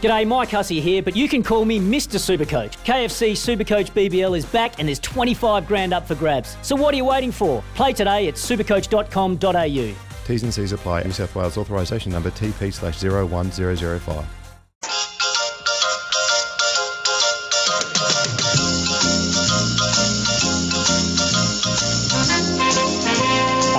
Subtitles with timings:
[0.00, 2.18] G'day, Mike Hussey here, but you can call me Mr.
[2.18, 2.76] Supercoach.
[2.84, 6.56] KFC Supercoach BBL is back and there's 25 grand up for grabs.
[6.62, 7.62] So what are you waiting for?
[7.74, 9.94] Play today at supercoach.com.au.
[10.26, 11.02] T's and C's apply.
[11.02, 14.26] New South Wales authorisation number TP slash 01005.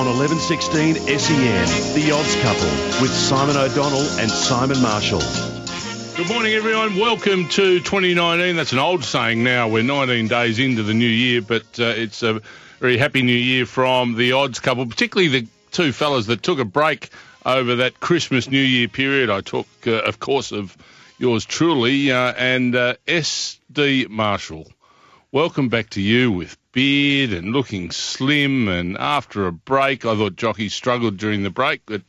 [0.02, 5.22] on 1116 SEN, The Odds Couple with Simon O'Donnell and Simon Marshall.
[6.22, 6.98] Good morning, everyone.
[6.98, 8.56] Welcome to 2019.
[8.56, 9.70] That's an old saying now.
[9.70, 12.42] We're 19 days into the new year, but uh, it's a
[12.80, 16.64] very happy new year from the Odds Couple, particularly the two fellas that took a
[16.64, 17.10] break
[17.44, 19.32] over that Christmas New Year period.
[19.32, 20.78] I talk, uh, of course, of
[21.18, 24.72] yours truly uh, and uh, SD Marshall.
[25.32, 28.68] Welcome back to you with beard and looking slim.
[28.68, 32.04] And after a break, I thought Jockey struggled during the break, but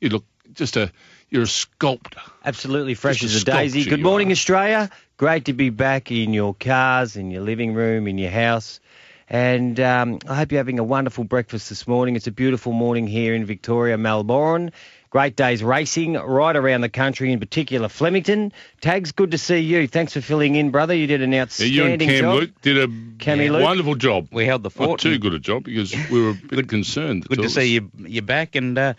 [0.00, 0.90] you look just a
[1.30, 2.22] you're a sculptor.
[2.44, 3.84] Absolutely fresh as a daisy.
[3.84, 4.32] Good morning, are.
[4.32, 4.90] Australia.
[5.16, 8.80] Great to be back in your cars, in your living room, in your house.
[9.28, 12.16] And um, I hope you're having a wonderful breakfast this morning.
[12.16, 14.72] It's a beautiful morning here in Victoria, Melbourne.
[15.08, 18.52] Great days racing right around the country, in particular Flemington.
[18.80, 19.86] Tags, good to see you.
[19.86, 20.94] Thanks for filling in, brother.
[20.94, 22.34] You did an Yeah, outstanding you and Cam job.
[22.34, 23.62] Luke did a Cammy Luke.
[23.62, 24.28] wonderful job.
[24.32, 24.88] We held the fort.
[24.88, 27.26] Not too good a job because we were a bit concerned.
[27.28, 27.90] Good to see you.
[27.98, 28.94] You're back, and uh,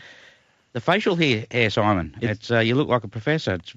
[0.73, 2.15] the facial hair, hair Simon.
[2.21, 3.53] It's, uh, you look like a professor.
[3.53, 3.73] It's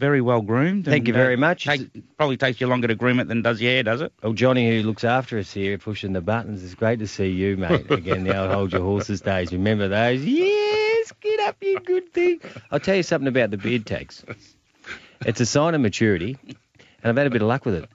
[0.00, 0.84] very well groomed.
[0.84, 1.64] Thank and, you very uh, much.
[1.64, 4.12] Take, probably takes you longer to groom it than does your hair, does it?
[4.22, 7.56] Well, Johnny, who looks after us here, pushing the buttons, it's great to see you,
[7.56, 7.90] mate.
[7.90, 9.52] Again, the old hold your horses days.
[9.52, 10.24] Remember those?
[10.24, 12.40] Yes, get up, you good thing.
[12.70, 14.24] I'll tell you something about the beard tags.
[15.24, 16.56] It's a sign of maturity, and
[17.04, 17.88] I've had a bit of luck with it.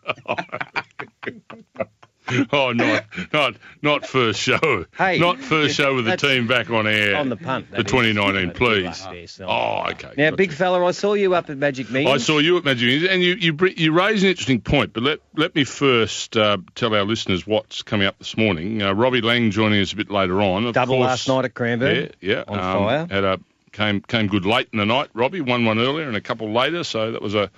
[2.51, 4.85] Oh, not not not first show.
[4.97, 7.15] Hey, not first show with the team back on air.
[7.15, 7.71] On the punt.
[7.71, 8.83] The 2019, Bit please.
[8.85, 10.11] luck there, so- Oh, okay.
[10.17, 12.13] Now, big fella, I saw you up at Magic Millions.
[12.21, 14.93] I saw you at Magic Millions, and you you you raise an interesting point.
[14.93, 18.81] But let let me first uh, tell our listeners what's coming up this morning.
[18.81, 20.65] Uh, Robbie Laing joining us a bit later on.
[20.65, 22.09] Of Double course, last night at Cranbourne.
[22.21, 22.43] Yeah, yeah.
[22.47, 23.07] On um, fire.
[23.09, 23.39] Had a
[23.71, 25.09] came came good late in the night.
[25.13, 27.51] Robbie won one earlier and a couple later, so that was a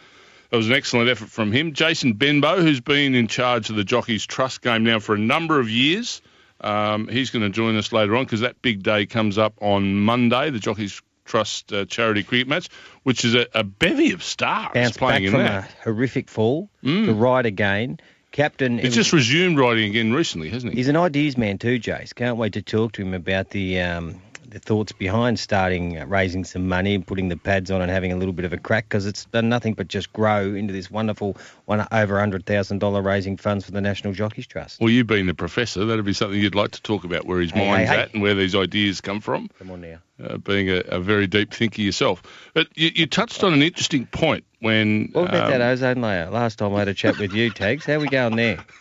[0.49, 1.73] that was an excellent effort from him.
[1.73, 5.59] Jason Benbow, who's been in charge of the Jockeys Trust game now for a number
[5.59, 6.21] of years,
[6.61, 9.95] um, he's going to join us later on because that big day comes up on
[9.95, 12.69] Monday, the Jockeys Trust uh, charity cricket match,
[13.03, 15.69] which is a, a bevy of stars Bounced playing back in from that.
[15.69, 17.99] a horrific fall to ride again.
[18.31, 18.77] Captain.
[18.77, 20.77] He's just resumed riding again recently, hasn't he?
[20.77, 22.13] He's an ideas man too, Jace.
[22.15, 24.21] Can't wait to talk to him about the um,
[24.59, 28.11] the thoughts behind starting uh, raising some money, and putting the pads on, and having
[28.11, 30.89] a little bit of a crack because it's done nothing but just grow into this
[30.89, 34.79] wonderful one over hundred thousand dollar raising funds for the National Jockeys Trust.
[34.79, 37.51] Well, you being the professor, that'd be something you'd like to talk about where his
[37.51, 37.97] Hey, hey, mind's hey.
[38.01, 39.49] at and where these ideas come from.
[39.59, 39.99] Come on now.
[40.23, 42.23] uh, being a, a very deep thinker yourself.
[42.53, 45.09] But you, you touched on an interesting point when.
[45.13, 46.29] What about um, that ozone layer?
[46.29, 47.85] Last time I had a chat with you, Tags.
[47.85, 48.57] How we going there?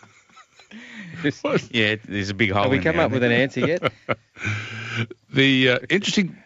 [1.71, 2.61] Yeah, there's a big hole.
[2.61, 3.81] Have we in come there, up with an answer yet?
[5.33, 6.37] The uh, interesting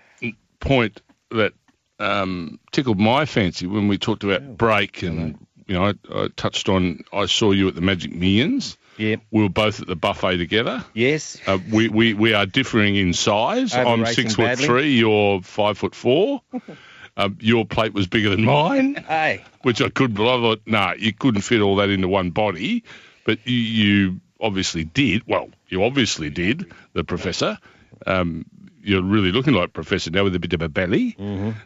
[0.59, 1.01] point
[1.31, 1.53] that
[1.99, 5.37] um, tickled my fancy when we talked about break and.
[5.67, 7.05] You know, I, I touched on.
[7.13, 8.77] I saw you at the Magic Millions.
[8.97, 9.21] Yep.
[9.31, 10.83] We were both at the buffet together.
[10.93, 11.37] Yes.
[11.47, 13.73] Uh, we, we we are differing in size.
[13.73, 14.65] I'm six foot badly.
[14.65, 14.91] three.
[14.97, 16.41] You're five foot four.
[17.17, 18.95] um, your plate was bigger than mine.
[18.95, 19.43] Hey.
[19.61, 20.39] which I couldn't believe.
[20.39, 22.83] I thought, nah, you couldn't fit all that into one body,
[23.25, 25.23] but you, you obviously did.
[25.27, 27.57] Well, you obviously did, the professor.
[28.05, 28.45] Um,
[28.83, 31.15] you're really looking like professor now with a bit of a belly,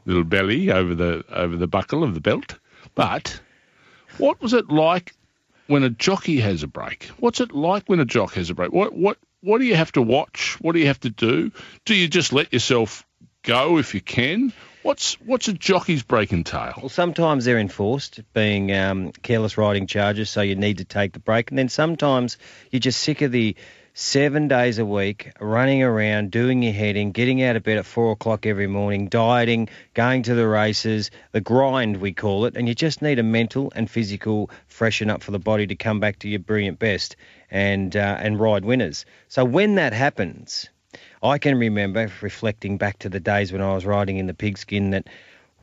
[0.05, 2.57] little belly over the over the buckle of the belt.
[2.93, 3.39] But
[4.17, 5.13] what was it like
[5.67, 7.05] when a jockey has a break?
[7.19, 8.71] What's it like when a jock has a break?
[8.71, 10.57] What what what do you have to watch?
[10.59, 11.51] What do you have to do?
[11.85, 13.05] Do you just let yourself
[13.43, 14.51] go if you can?
[14.81, 16.73] What's what's a jockey's break entail?
[16.77, 21.19] Well, sometimes they're enforced, being um, careless riding charges, so you need to take the
[21.19, 21.49] break.
[21.49, 22.37] And then sometimes
[22.69, 23.55] you're just sick of the
[23.97, 28.11] seven days a week running around, doing your heading, getting out of bed at four
[28.11, 32.57] o'clock every morning, dieting, going to the races, the grind, we call it.
[32.57, 36.01] And you just need a mental and physical freshen up for the body to come
[36.01, 37.15] back to your brilliant best
[37.49, 39.05] and, uh, and ride winners.
[39.29, 40.69] So when that happens,
[41.23, 44.89] I can remember reflecting back to the days when I was riding in the pigskin
[44.89, 45.07] that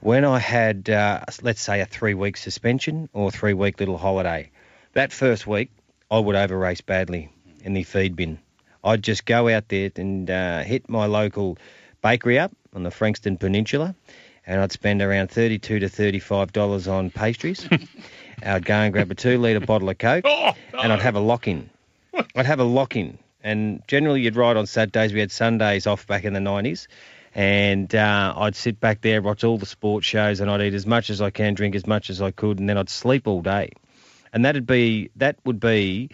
[0.01, 4.51] when I had, uh, let's say, a three week suspension or three week little holiday,
[4.95, 5.71] that first week
[6.11, 7.31] I would over race badly
[7.63, 8.39] in the feed bin.
[8.85, 11.57] I'd just go out there and uh, hit my local
[12.03, 13.95] bakery up on the Frankston Peninsula,
[14.47, 17.69] and I'd spend around thirty-two to thirty-five dollars on pastries.
[18.45, 21.71] I'd go and grab a two-litre bottle of Coke, Oh, and I'd have a lock-in.
[22.35, 25.13] I'd have a lock-in, and generally you'd ride on Saturdays.
[25.13, 26.89] We had Sundays off back in the nineties,
[27.37, 30.87] and uh, I'd sit back there, watch all the sports shows, and I'd eat as
[30.87, 33.43] much as I can, drink as much as I could, and then I'd sleep all
[33.43, 33.71] day.
[34.33, 36.11] And that'd be that would be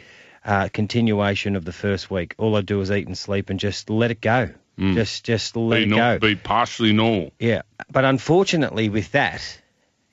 [0.48, 2.34] uh, continuation of the first week.
[2.38, 4.48] All I'd do is eat and sleep and just let it go.
[4.78, 6.18] Just just let Be, it nor- go.
[6.20, 7.32] be partially normal.
[7.40, 9.42] Yeah, but unfortunately, with that,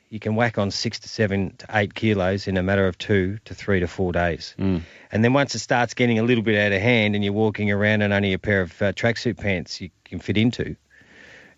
[0.09, 3.37] you can whack on six to seven to eight kilos in a matter of two
[3.45, 4.55] to three to four days.
[4.57, 4.81] Mm.
[5.11, 7.71] And then once it starts getting a little bit out of hand and you're walking
[7.71, 10.75] around in only a pair of uh, tracksuit pants you can fit into,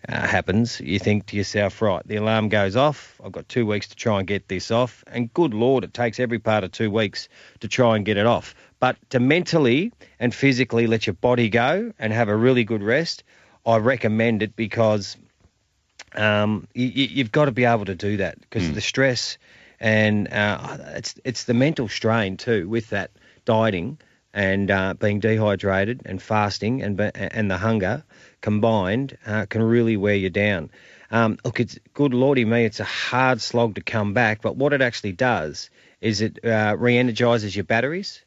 [0.06, 3.18] uh, happens, you think to yourself, right, the alarm goes off.
[3.24, 5.02] I've got two weeks to try and get this off.
[5.06, 7.28] And good Lord, it takes every part of two weeks
[7.60, 8.54] to try and get it off.
[8.80, 13.24] But to mentally and physically let your body go and have a really good rest,
[13.66, 15.16] I recommend it because
[16.14, 19.38] um, you, you've got to be able to do that because the stress
[19.80, 23.10] and uh, it's it's the mental strain too with that
[23.44, 23.98] dieting
[24.32, 28.04] and uh, being dehydrated and fasting and and the hunger
[28.40, 30.70] combined uh, can really wear you down.
[31.10, 34.72] Um, look, it's good lordy me, it's a hard slog to come back, but what
[34.72, 35.70] it actually does
[36.00, 38.22] is it uh, re-energizes your batteries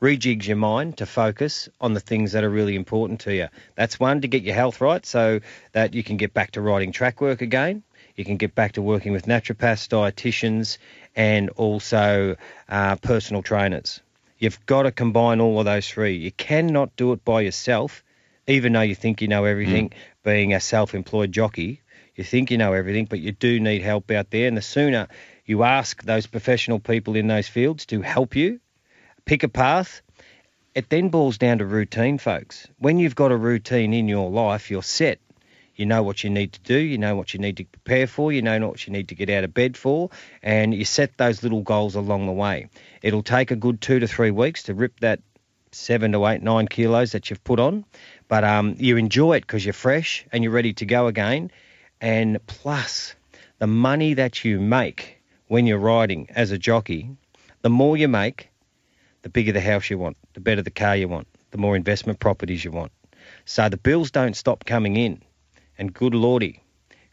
[0.00, 3.48] rejigs your mind to focus on the things that are really important to you.
[3.76, 5.40] That's one to get your health right so
[5.72, 7.82] that you can get back to riding track work again.
[8.14, 10.78] You can get back to working with naturopaths, dietitians,
[11.14, 12.36] and also
[12.68, 14.00] uh, personal trainers.
[14.38, 16.16] You've got to combine all of those three.
[16.16, 18.04] You cannot do it by yourself,
[18.46, 21.80] even though you think you know everything, being a self employed jockey.
[22.14, 24.48] You think you know everything, but you do need help out there.
[24.48, 25.08] And the sooner
[25.46, 28.60] you ask those professional people in those fields to help you,
[29.26, 30.00] pick a path.
[30.74, 32.68] It then boils down to routine, folks.
[32.78, 35.18] When you've got a routine in your life, you're set.
[35.74, 38.32] You know what you need to do, you know what you need to prepare for,
[38.32, 40.08] you know what you need to get out of bed for,
[40.42, 42.70] and you set those little goals along the way.
[43.02, 45.20] It'll take a good two to three weeks to rip that
[45.72, 47.84] seven to eight, nine kilos that you've put on,
[48.26, 51.50] but um, you enjoy it because you're fresh and you're ready to go again.
[52.00, 53.14] And plus,
[53.58, 57.10] the money that you make when you're riding as a jockey,
[57.60, 58.48] the more you make,
[59.26, 62.20] the bigger the house you want, the better the car you want, the more investment
[62.20, 62.92] properties you want.
[63.44, 65.20] So the bills don't stop coming in.
[65.76, 66.62] And good lordy,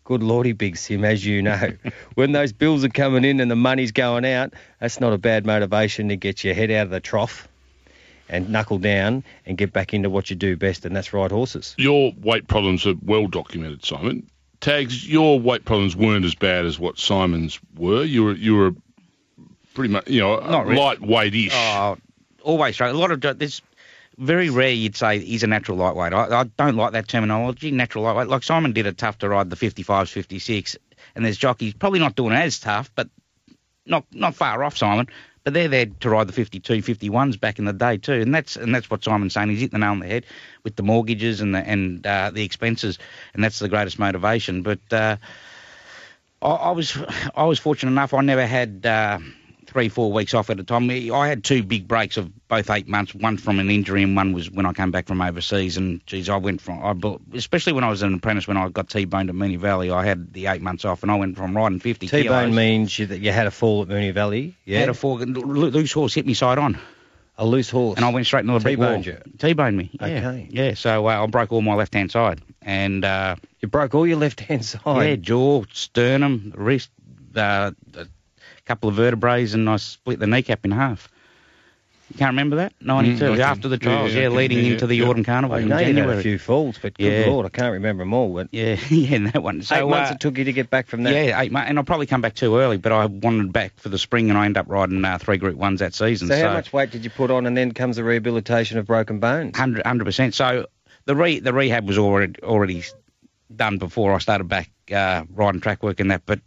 [0.04, 1.74] good lordy, Big Sim, as you know,
[2.14, 5.48] when those bills are coming in and the money's going out, that's not a bad
[5.48, 7.48] motivation to get your head out of the trough
[8.30, 11.74] and knuckle down and get back into what you do best, and that's ride horses.
[11.80, 14.30] Your weight problems are well documented, Simon.
[14.62, 18.04] Tags, your weight problems weren't as bad as what Simon's were.
[18.04, 18.72] You were you were
[19.74, 20.80] pretty much you know Not really.
[20.80, 21.52] lightweight-ish.
[21.54, 21.98] Oh,
[22.44, 22.98] always struggle.
[22.98, 23.62] A lot of there's
[24.18, 26.14] very rare you'd say he's a natural lightweight.
[26.14, 28.28] I, I don't like that terminology, natural lightweight.
[28.28, 30.78] Like Simon did it tough to ride the 55s, 56,
[31.16, 33.10] and there's jockeys probably not doing it as tough, but
[33.86, 35.08] not not far off Simon.
[35.44, 38.56] But they're there to ride the 52, 51s back in the day too, and that's
[38.56, 39.50] and that's what Simon's saying.
[39.50, 40.26] He's hit the nail on the head
[40.64, 42.98] with the mortgages and the and uh, the expenses,
[43.34, 44.62] and that's the greatest motivation.
[44.62, 45.18] But uh,
[46.42, 46.98] I, I was
[47.36, 48.14] I was fortunate enough.
[48.14, 49.20] I never had uh,
[49.74, 50.90] three four weeks off at a time.
[50.90, 53.14] I had two big breaks of both eight months.
[53.14, 55.76] One from an injury, and one was when I came back from overseas.
[55.78, 56.94] And geez, I went from I
[57.36, 59.92] especially when I was an apprentice when I got T-boned at Moonee Valley.
[59.92, 62.56] I had the eight months off, and I went from riding fifty T-bone kilos.
[62.56, 65.92] means you, that you had a fall at Moonee Valley, yeah, Had a four, loose
[65.92, 66.78] horse hit me side on,
[67.38, 69.02] a loose horse, and I went straight into a brick wall.
[69.02, 69.18] T-boned you?
[69.40, 69.90] T-boned me.
[69.94, 70.06] Yeah.
[70.06, 70.48] Okay.
[70.52, 70.74] Yeah.
[70.76, 74.18] So uh, I broke all my left hand side, and uh, You broke all your
[74.18, 75.10] left hand side.
[75.10, 76.92] yeah, jaw, sternum, wrist,
[77.36, 77.72] uh,
[78.66, 81.10] couple of vertebrae, and I split the kneecap in half.
[82.10, 82.74] You can't remember that?
[82.80, 85.06] 92, Mm, after the trials, yeah, yeah, I can- leading yeah, into the yeah.
[85.08, 86.20] Autumn Carnival I in know you've had January.
[86.20, 87.26] a few falls, but good Yeah.
[87.28, 88.34] lord, I can't remember them all.
[88.34, 89.64] But Yeah, yeah, that one.
[89.64, 91.14] So, eight months uh, it took you to get back from that.
[91.14, 93.90] yeah, eight months, and I'll probably come back too early, but I wanted back for
[93.90, 96.28] the spring, and I ended up riding uh, three Group Ones that season.
[96.28, 99.20] So, how much weight did you put on, and then comes the rehabilitation of broken
[99.20, 99.58] bones?
[99.58, 100.36] Hundred percent.
[100.36, 100.68] So
[101.06, 102.84] the re the rehab was already already
[103.56, 106.40] done before I started back uh, riding track work and that, but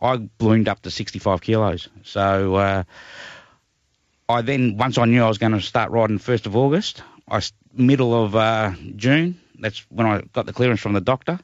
[0.00, 1.88] I ballooned up to sixty five kilos.
[2.02, 2.82] So uh,
[4.28, 7.40] I then once I knew I was going to start riding first of August, I
[7.72, 9.40] middle of uh, June.
[9.58, 11.38] That's when I got the clearance from the doctor.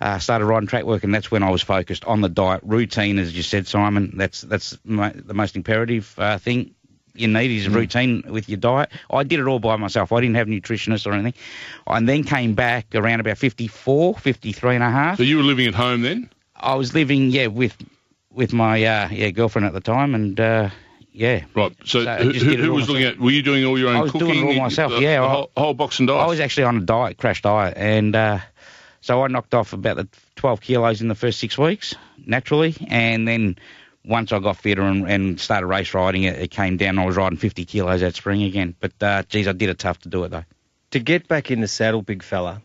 [0.00, 3.20] Uh, started riding track work, and that's when I was focused on the diet routine,
[3.20, 4.14] as you said, Simon.
[4.16, 6.74] That's that's mo- the most imperative uh, thing
[7.14, 8.90] you need is a routine with your diet.
[9.10, 10.12] I did it all by myself.
[10.12, 11.34] I didn't have nutritionists or anything.
[11.86, 15.18] I then came back around about 54, 53 and a half.
[15.18, 16.30] So you were living at home then?
[16.62, 17.76] I was living, yeah, with
[18.30, 20.70] with my uh, yeah girlfriend at the time, and uh,
[21.12, 21.44] yeah.
[21.54, 21.76] Right.
[21.84, 23.18] So, So who, just did it who all was looking at?
[23.18, 24.28] Were you doing all your own I was cooking?
[24.28, 26.20] doing it all myself, The- yeah, The whole, whole box and dice.
[26.20, 28.38] I was actually on a diet, crash diet, and uh,
[29.00, 33.26] so I knocked off about the 12 kilos in the first six weeks naturally, and
[33.28, 33.56] then
[34.04, 36.98] once I got fitter and, and started race riding, it, it came down.
[36.98, 39.98] I was riding 50 kilos that spring again, but uh, geez, I did it tough
[40.00, 40.44] to do it though.
[40.92, 42.62] To get back in the saddle, big fella,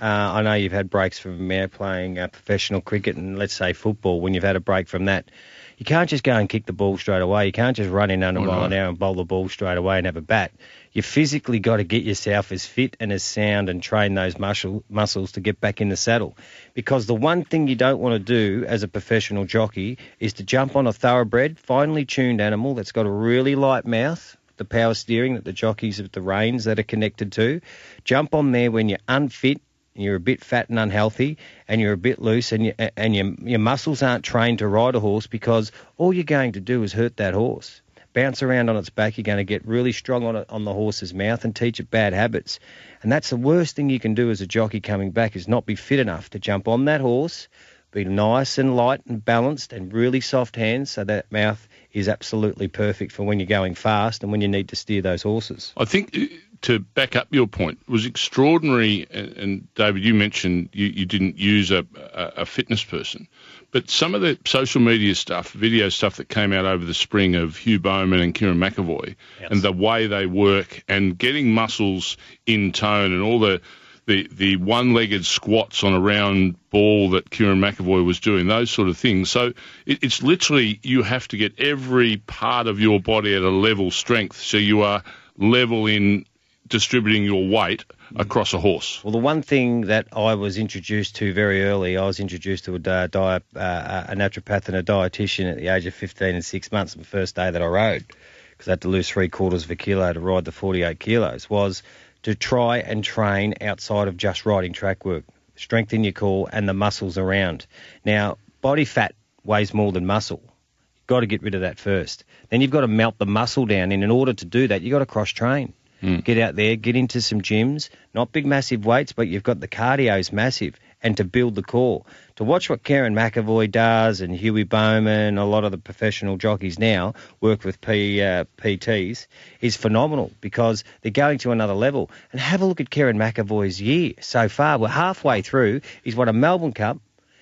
[0.00, 4.20] uh, I know you've had breaks from playing uh, professional cricket and let's say football.
[4.20, 5.30] When you've had a break from that,
[5.78, 7.46] you can't just go and kick the ball straight away.
[7.46, 8.66] You can't just run in under a Oh, mile no.
[8.66, 10.52] an hour and bowl the ball straight away and have a bat.
[10.92, 14.84] You physically got to get yourself as fit and as sound and train those muscle,
[14.88, 16.36] muscles to get back in the saddle.
[16.74, 20.44] Because the one thing you don't want to do as a professional jockey is to
[20.44, 24.94] jump on a thoroughbred, finely tuned animal that's got a really light mouth, the power
[24.94, 27.60] steering that the jockeys of the reins that are connected to.
[28.04, 29.60] Jump on there when you're unfit,
[29.94, 33.32] you're a bit fat and unhealthy, and you're a bit loose, and you, and your
[33.42, 36.92] your muscles aren't trained to ride a horse because all you're going to do is
[36.92, 37.80] hurt that horse.
[38.12, 40.72] Bounce around on its back, you're going to get really strong on it on the
[40.72, 42.60] horse's mouth and teach it bad habits.
[43.02, 45.66] And that's the worst thing you can do as a jockey coming back is not
[45.66, 47.48] be fit enough to jump on that horse,
[47.90, 52.68] be nice and light and balanced and really soft hands so that mouth is absolutely
[52.68, 55.72] perfect for when you're going fast and when you need to steer those horses.
[55.76, 56.16] I think
[56.64, 59.06] to back up your point it was extraordinary.
[59.10, 63.28] And, and David, you mentioned you, you didn't use a, a, a fitness person,
[63.70, 67.34] but some of the social media stuff, video stuff that came out over the spring
[67.34, 72.16] of Hugh Bowman and Kerrin McEvoy, and the way they work and getting muscles
[72.46, 73.60] in tone and all the
[74.06, 78.90] the, the one-legged squats on a round ball that Kerrin McEvoy was doing, those sort
[78.90, 79.30] of things.
[79.30, 79.54] So
[79.86, 83.90] it, it's literally you have to get every part of your body at a level
[83.90, 85.02] strength, so you are
[85.38, 86.26] level in
[86.66, 87.84] distributing your weight
[88.16, 89.02] across a horse.
[89.04, 92.74] Well, the one thing that I was introduced to very early, I was introduced to
[92.74, 96.44] a, di- di- uh, a naturopath and a dietitian at the age of 15 and
[96.44, 98.04] six months, the first day that I rode,
[98.52, 101.50] because I had to lose three quarters of a kilo to ride the 48 kilos,
[101.50, 101.82] was
[102.22, 105.24] to try and train outside of just riding track work,
[105.56, 107.66] strengthen your core and the muscles around.
[108.04, 110.40] Now, body fat weighs more than muscle.
[110.42, 112.24] You've got to get rid of that first.
[112.48, 114.92] Then you've got to melt the muscle down, and in order to do that, you've
[114.92, 115.74] got to cross train.
[116.04, 119.68] Get out there, get into some gyms, not big massive weights, but you've got the
[119.68, 122.04] cardio's massive, and to build the core.
[122.36, 126.78] To watch what Kerrin McEvoy does and Huey Bowman, a lot of the professional jockeys
[126.78, 129.26] now work with P, uh, PTs,
[129.60, 132.10] is phenomenal because they're going to another level.
[132.32, 134.78] And have a look at Kerrin McEvoy's year so far.
[134.78, 135.80] We're halfway through.
[136.02, 136.98] He's won a Melbourne Cup,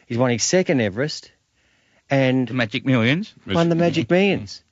[0.07, 1.33] he's won his second Everest,
[2.11, 3.35] and The Magic Millions.
[3.47, 4.63] won the Magic Millions.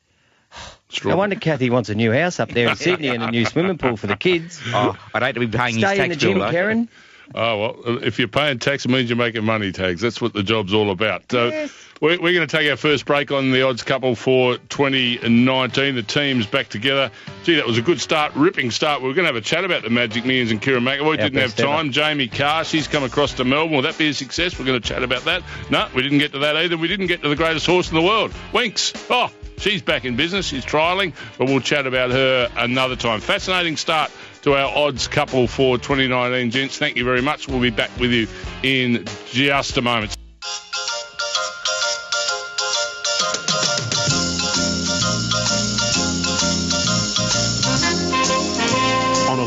[1.05, 3.79] No wonder Kathy wants a new house up there in Sydney and a new swimming
[3.79, 4.61] pool for the kids.
[4.67, 6.39] Oh, I'd hate to be paying his Stay tax in the gym.
[6.39, 6.89] Kerrin.
[7.35, 10.01] Oh well, if you're paying tax, it means you're making money tags.
[10.01, 11.31] That's what the job's all about.
[11.31, 11.69] So
[12.01, 15.95] we're, we're going to take our first break on the odds couple for 2019.
[15.95, 17.11] The team's back together.
[17.45, 19.03] Gee, that was a good start, ripping start.
[19.03, 21.11] We were going to have a chat about the Magic Millions and Kerrin McEvoy.
[21.11, 21.69] We didn't have best ever.
[21.69, 21.93] time.
[21.93, 23.77] Jamie Kah, she's come across to Melbourne.
[23.77, 24.59] Will that be a success?
[24.59, 25.43] We're going to chat about that.
[25.71, 26.79] No, we didn't get to that either.
[26.79, 28.93] We didn't get to the greatest horse in the world, Winks.
[29.11, 30.47] Oh, she's back in business.
[30.47, 33.21] She's trialling, but we'll chat about her another time.
[33.21, 34.11] Fascinating start
[34.43, 36.79] to our odds couple for 2019, gents.
[36.79, 37.49] Thank you very much.
[37.49, 38.29] We'll be back with you
[38.63, 40.17] in just a moment.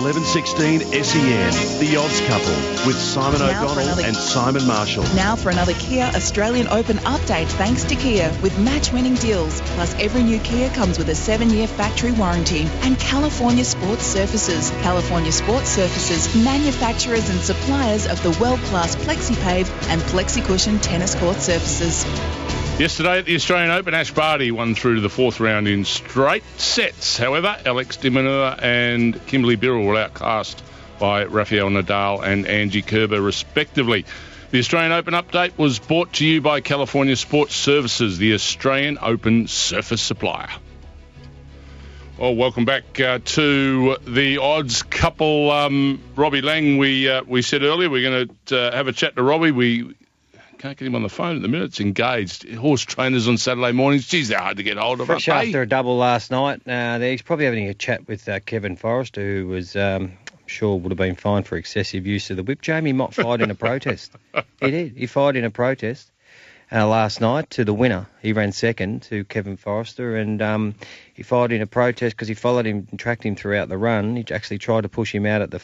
[0.04, 2.52] 1116 SEN, The Odds Couple
[2.86, 5.06] with Simon Now O'Donnell another- and Simon Marshall.
[5.16, 9.62] Now for another Kia Australian Open update thanks to Kia with match-winning deals.
[9.76, 12.68] Plus every new Kia comes with a 7-year factory warranty.
[12.82, 14.72] And California Sports Surfaces.
[14.82, 22.06] California Sports Surfaces, manufacturers and suppliers of the world-class FlexiPave and FlexiCushion tennis court surfaces.
[22.80, 26.44] Yesterday at the Australian Open, Ash Barty won through to the fourth round in straight
[26.58, 27.20] sets.
[27.20, 30.64] However, Alex de Minaur and Kimberly Birrell were outclassed
[31.00, 34.06] by Rafael Nadal and Angie Kerber, respectively.
[34.50, 39.48] The Australian Open update was brought to you by California Sports Surfaces, the Australian Open
[39.48, 40.50] surface supplier.
[42.18, 45.52] Well, welcome back uh, to the odds couple.
[45.52, 49.16] Um, Robbie Laing, we uh, we said earlier we're going to uh, have a chat
[49.16, 49.52] to Robbie.
[49.52, 49.96] We
[50.58, 51.66] can't get him on the phone at the minute.
[51.66, 52.52] It's engaged.
[52.54, 54.08] Horse trainers on Saturday mornings.
[54.08, 55.08] Geez, they're hard to get hold of.
[55.08, 55.48] Fresh aren't they?
[55.50, 56.68] after a double last night.
[56.68, 60.80] Uh, he's probably having a chat with uh, Kevin Forrester, who was, um, I'm sure,
[60.80, 62.62] would have been fined for excessive use of the whip.
[62.62, 64.12] Jamie Mott fired in a protest.
[64.60, 64.96] He did.
[64.96, 66.10] He fired in a protest
[66.72, 68.08] uh, last night to the winner.
[68.22, 70.76] He ran second to Kevin Forrester, and um,
[71.14, 74.16] he fired in a protest because he followed him and tracked him throughout the run.
[74.16, 75.60] He actually tried to push him out at the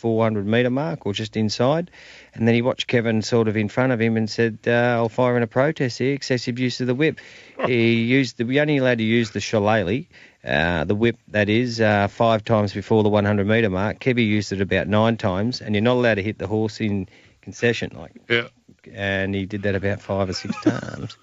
[0.00, 1.90] 400 metre mark or just inside.
[2.34, 5.08] And then he watched Kevin sort of in front of him and said, uh, I'll
[5.08, 7.18] fire in a protest here, excessive use of the whip.
[7.66, 10.04] he used the, we only allowed to use the shillelagh,
[10.44, 13.98] uh, the whip that is, uh, five times before the 100 metre mark.
[14.00, 17.06] Kevy used it about nine times, and you're not allowed to hit the horse in
[17.42, 17.90] concession.
[17.94, 18.48] Like, Yeah.
[18.92, 21.16] and he did that about five or six times.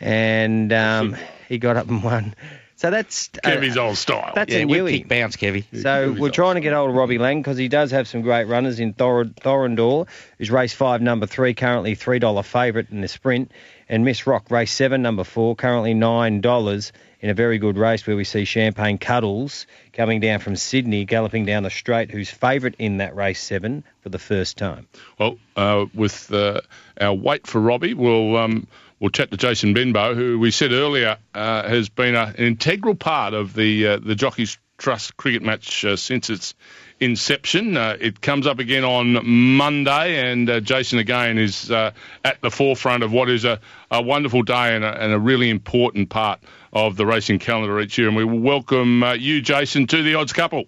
[0.00, 1.16] And um,
[1.48, 2.34] he got up and won.
[2.80, 4.32] So that's uh, Kevy's old style.
[4.34, 4.90] That's Yeah, a whip newie.
[5.00, 5.64] kick bounce, Kevy.
[5.82, 8.44] So we're trying to get hold of Robbie Laing because he does have some great
[8.44, 10.08] runners in Thor- Thorondor,
[10.38, 13.52] who's race five, number three, currently three dollar favourite in the sprint,
[13.86, 18.06] and Miss Rock, race seven, number four, currently nine dollars in a very good race
[18.06, 22.76] where we see Champagne Cuddles coming down from Sydney, galloping down the straight, who's favourite
[22.78, 24.88] in that race seven for the first time.
[25.18, 26.62] Well, uh, with uh,
[26.98, 28.66] our wait for Robbie, we'll um,
[29.00, 32.94] we'll chat to Jason Benbow, who we said earlier uh, has been a, an integral
[32.94, 36.54] part of the uh, the Jockeys Trust cricket match uh, since its
[37.00, 37.76] inception.
[37.76, 41.90] Uh, it comes up again on Monday, and uh, Jason again is uh,
[42.24, 45.50] at the forefront of what is a, a wonderful day and a, and a really
[45.50, 46.40] important part
[46.72, 48.08] of the racing calendar each year.
[48.08, 50.64] And we welcome you, Jason, to the Odds Couple.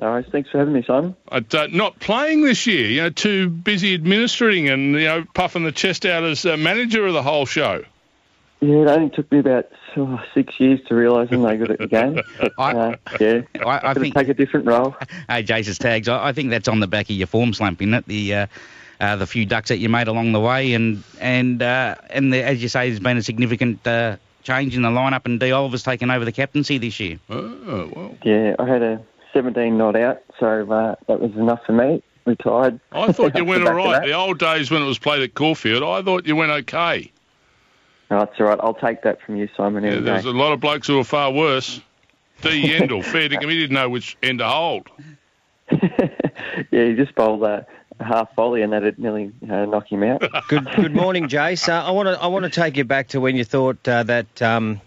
[0.00, 1.14] All right, thanks for having me, Simon.
[1.30, 5.72] Uh, not playing this year, you know, too busy administering and you know puffing the
[5.72, 7.84] chest out as uh, manager of the whole show.
[8.60, 11.78] Yeah, it only took me about oh, six years to realise I'm no good at
[11.78, 12.20] the game.
[12.40, 14.96] But, I- uh, yeah, I, I Gotta think take a different role.
[15.28, 16.08] Hey, Jason's tags.
[16.08, 18.06] I, I think that's on the back of your form slump, isn't it?
[18.06, 18.46] The uh,
[19.00, 22.42] uh, the few ducks that you made along the way, and and uh, and the,
[22.42, 25.82] as you say, there's been a significant uh, change in the lineup, and D Oliver's
[25.82, 27.18] taken over the captaincy this year.
[27.30, 29.00] Oh well, Yeah, I had a
[29.34, 32.02] 17 not out, so uh, that was enough for me.
[32.24, 32.80] Retired.
[32.92, 34.00] I thought you went the all back of right.
[34.00, 34.06] that.
[34.06, 37.12] The old days when it was played at Caulfield, I thought you went okay.
[38.10, 38.58] No, that's all right.
[38.62, 39.84] I'll take that from you, Simon.
[39.84, 41.80] Yeah, Any there's a lot of blokes who were far worse.
[42.40, 44.88] D Yendall, fair dinkum, he didn't know which end to hold.
[45.70, 46.08] yeah,
[46.70, 47.66] he just bowled a,
[48.00, 50.22] a half volley, and that'd nearly uh, knock him out.
[50.48, 51.68] Good good morning, Jace.
[51.68, 54.02] Uh, I want to I want to take you back to when you thought uh,
[54.04, 54.42] that.
[54.42, 54.80] Um,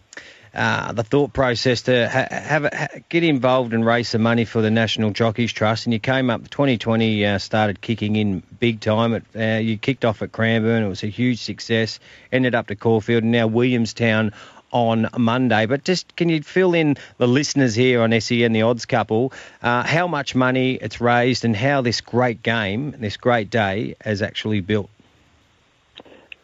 [0.57, 4.43] uh, the thought process to ha- have a, ha- get involved and raise some money
[4.43, 8.81] for the National Jockeys Trust, and you came up 2020 uh, started kicking in big
[8.81, 9.13] time.
[9.13, 11.99] At, uh, you kicked off at Cranbourne, it was a huge success.
[12.31, 14.33] Ended up to Caulfield, and now Williamstown
[14.71, 15.65] on Monday.
[15.65, 19.83] But just can you fill in the listeners here on SEN, the odds couple, uh,
[19.83, 24.61] how much money it's raised and how this great game, this great day, has actually
[24.61, 24.89] built?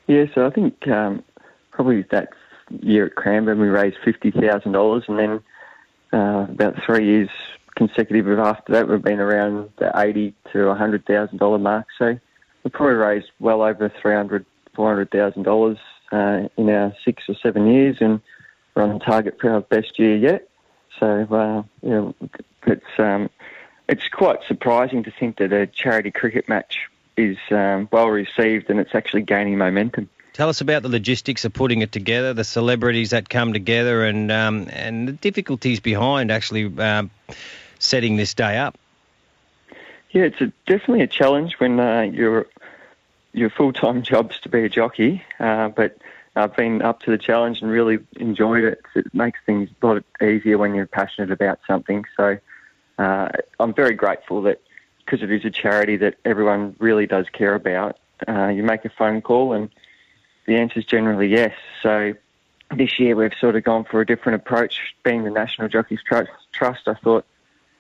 [0.08, 1.24] Yeah, so I think um,
[1.72, 2.30] probably that
[2.82, 5.42] year at Cranbourne we raised fifty thousand dollars, and then
[6.12, 7.30] uh, about three years
[7.76, 11.88] consecutive after that we've been around the eighty to hundred thousand dollar mark.
[11.98, 12.20] So
[12.64, 14.46] we probably raised well over three hundred,
[14.76, 15.78] four hundred thousand dollars
[16.12, 18.22] uh, in our six or seven years, and
[18.76, 20.48] we're on target for our best year yet.
[21.00, 22.16] So uh, know,
[22.68, 23.30] it's um,
[23.90, 28.80] it's quite surprising to think that a charity cricket match is um, well received and
[28.80, 30.10] it's actually gaining momentum.
[30.34, 34.32] Tell us about the logistics of putting it together, the celebrities that come together, and
[34.32, 37.12] um, and the difficulties behind actually um,
[37.78, 38.78] setting this day up.
[40.10, 42.48] Yeah, it's a, definitely a challenge when uh, your
[43.34, 45.98] your full time job's to be a jockey, uh, but
[46.36, 48.82] I've been up to the challenge and really enjoyed it.
[48.96, 52.06] It makes things a lot easier when you're passionate about something.
[52.18, 52.40] So
[52.98, 54.60] uh, I'm very grateful that
[55.06, 58.00] because it is a charity that everyone really does care about.
[58.28, 59.70] Uh, you make a phone call and
[60.46, 61.54] the answer is generally yes.
[61.82, 62.14] So
[62.76, 64.96] this year we've sort of gone for a different approach.
[65.04, 67.26] Being the National Jockeys Trust, I thought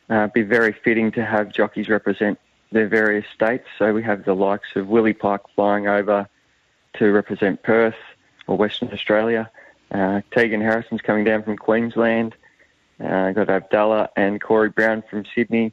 [0.10, 2.39] uh, be very fitting to have jockeys represent
[2.71, 3.65] their various states.
[3.78, 6.28] So we have the likes of Willie Pike flying over
[6.95, 7.95] to represent Perth
[8.47, 9.49] or Western Australia.
[9.91, 12.36] Uh, Tegan Harrison's coming down from Queensland.
[12.99, 15.71] Uh, got Abdallah and Corey Brown from Sydney.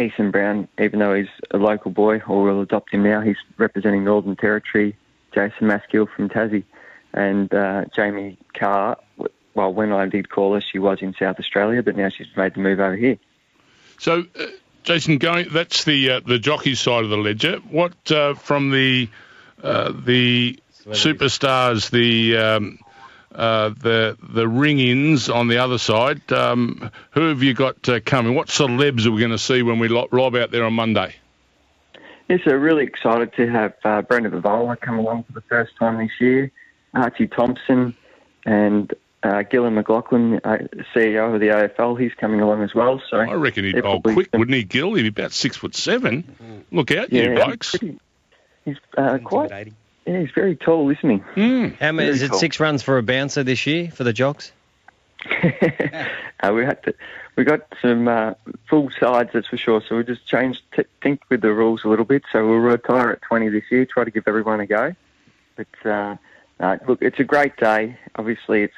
[0.00, 4.04] Ethan Brown, even though he's a local boy, or we'll adopt him now, he's representing
[4.04, 4.94] Northern Territory.
[5.32, 6.64] Jason Maskill from Tassie.
[7.12, 8.96] And uh, Jamie Kah,
[9.54, 12.54] well, when I did call her, she was in South Australia, but now she's made
[12.54, 13.18] the move over here.
[13.98, 14.46] So, uh,
[14.84, 17.58] Jason, going that's the uh, the jockey side of the ledger.
[17.70, 19.08] What uh, from the
[19.62, 22.78] uh, the superstars, the um,
[23.34, 26.32] uh, the the ring-ins on the other side?
[26.32, 28.34] Um, who have you got uh, coming?
[28.34, 31.14] What celebs are we going to see when we lo- lob out there on Monday?
[32.30, 35.98] Yes, so really excited to have uh, Brendan Fevola come along for the first time
[35.98, 36.52] this year.
[36.94, 37.96] Archie Thompson
[38.46, 40.58] and uh, Gillon McLachlan, uh,
[40.94, 43.02] CEO of the AFL, he's coming along as well.
[43.10, 44.94] So I reckon he'd they're bowl quick, some- wouldn't he, Gill?
[44.94, 46.64] He'd be about six foot seven.
[46.70, 47.70] Look out, you Yeah, blokes.
[47.72, 47.98] pretty-
[48.64, 49.72] he's uh, quite.
[50.06, 51.18] Yeah, he's very tall, isn't he?
[51.40, 51.76] Mm.
[51.80, 52.38] How many, Very is it cool.
[52.38, 54.52] six runs for a bouncer this year for the jocks?
[55.30, 56.94] uh, we had to.
[57.36, 58.34] We got some uh,
[58.68, 59.80] full sides, that's for sure.
[59.86, 62.24] So we just changed, t- think with the rules a little bit.
[62.32, 63.86] So we'll retire at 20 this year.
[63.86, 64.94] Try to give everyone a go.
[65.56, 66.16] But uh,
[66.58, 67.96] uh, look, it's a great day.
[68.16, 68.74] Obviously, it's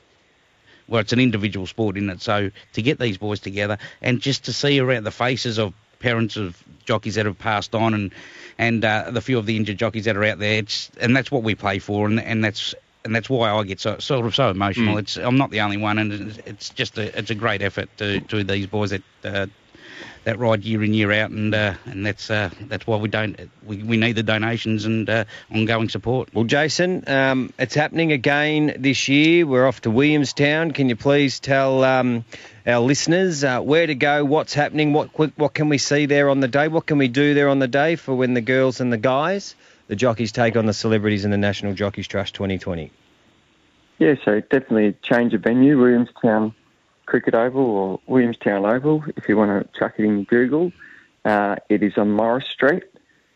[0.89, 2.21] well, it's an individual sport in it.
[2.23, 6.37] So to get these boys together and just to see around the faces of parents
[6.37, 8.13] of jockeys that have passed on and
[8.59, 10.63] and uh, the few of the injured jockeys that are out there,
[11.01, 12.75] and that's what we play for, and and that's.
[13.05, 14.99] And that's why I get so sort of so emotional.
[14.99, 17.89] It's I'm not the only one, and it's, it's just a it's a great effort
[17.97, 19.47] to, to these boys that uh,
[20.25, 23.39] that ride year in year out, and uh, and that's uh, that's why we don't
[23.65, 26.29] we, we need the donations and uh, ongoing support.
[26.35, 29.47] Well, Jason, um, it's happening again this year.
[29.47, 30.73] We're off to Williamstown.
[30.73, 32.25] Can you please tell um,
[32.67, 35.09] our listeners uh, where to go, what's happening, what
[35.39, 37.69] what can we see there on the day, what can we do there on the
[37.69, 39.55] day for when the girls and the guys,
[39.91, 42.93] the jockeys, take on the celebrities in the National Jockeys Trust 2020?
[43.99, 46.55] Yeah, so definitely change of venue, Williamstown
[47.07, 50.71] Cricket Oval or Williamstown Oval, if you want to chuck it in Google.
[51.25, 52.85] Uh, it is on Morris Street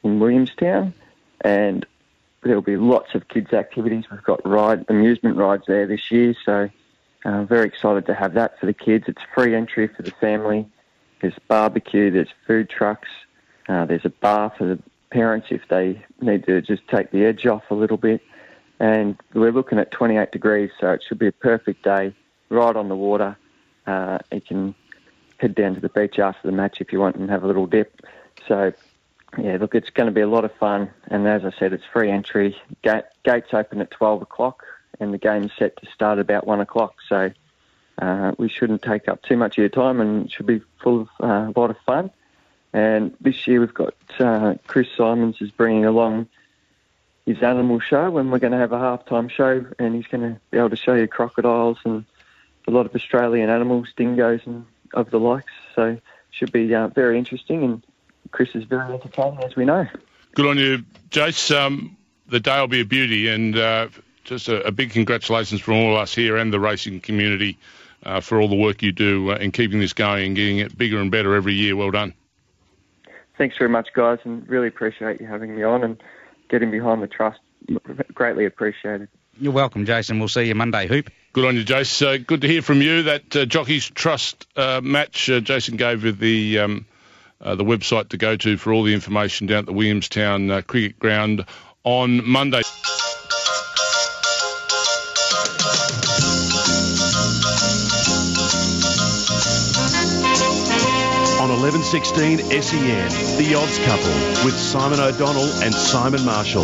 [0.04, 0.94] in Williamstown,
[1.40, 1.84] and
[2.44, 4.04] there'll be lots of kids' activities.
[4.08, 6.70] We've got ride amusement rides there this year, so
[7.24, 9.06] uh, very excited to have that for the kids.
[9.08, 10.68] It's free entry for the family.
[11.20, 13.08] There's barbecue, there's food trucks,
[13.68, 14.78] uh, there's a bar for the
[15.14, 18.20] parents if they need to just take the edge off a little bit.
[18.80, 22.12] And we're looking at 28 degrees, so it should be a perfect day,
[22.50, 23.36] right on the water.
[23.86, 24.74] Uh, you can
[25.38, 27.66] head down to the beach after the match if you want and have a little
[27.66, 28.00] dip.
[28.48, 28.72] So,
[29.38, 30.90] yeah, look, it's going to be a lot of fun.
[31.06, 32.56] And as I said, it's free entry.
[32.82, 34.64] Ga- gates open at 12 o'clock,
[34.98, 36.96] and the game's set to start about 1 o'clock.
[37.08, 37.30] So,
[38.02, 41.02] uh, we shouldn't take up too much of your time and it should be full
[41.02, 42.10] of uh, a lot of fun.
[42.74, 46.28] And this year we've got uh, Chris Simons is bringing along
[47.24, 50.40] his animal show, and we're going to have a halftime show, and he's going to
[50.50, 52.04] be able to show you crocodiles and
[52.66, 55.52] a lot of Australian animals, dingoes and of the likes.
[55.76, 55.98] So
[56.30, 57.86] should be uh, very interesting, and
[58.32, 59.86] Chris is very entertaining, as we know.
[60.34, 61.56] Good on you, Jace.
[61.56, 63.88] Um, the day will be a beauty, and uh,
[64.24, 67.56] just a, a, big congratulations from all of us here and the racing community
[68.02, 70.76] uh, for all the work you do uh, in keeping this going and getting it
[70.76, 71.76] bigger and better every year.
[71.76, 72.14] Well done.
[73.36, 76.02] Thanks very much, guys, and really appreciate you having me on and
[76.48, 77.40] getting behind the trust.
[78.14, 79.08] Greatly appreciated.
[79.40, 80.20] You're welcome, Jason.
[80.20, 81.10] We'll see you Monday, Hoop.
[81.32, 82.06] Good on you, Jason.
[82.06, 83.04] Uh, good to hear from you.
[83.04, 86.86] That uh, Jockeys Trust uh, match, uh, Jason gave with the um,
[87.40, 90.62] uh, the website to go to for all the information down at the Williamstown uh,
[90.62, 91.44] Cricket Ground
[91.82, 92.62] on Monday.
[101.74, 106.62] On 1116 SEN, The Odds Couple with Simon O'Donnell and Simon Marshall.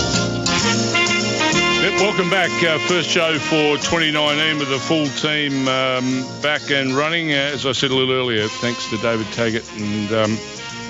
[1.99, 2.51] Welcome back.
[2.63, 7.33] Uh, first show for 2019 with the full team um, back and running.
[7.33, 10.39] Uh, as I said a little earlier, thanks to David Taggart and, um,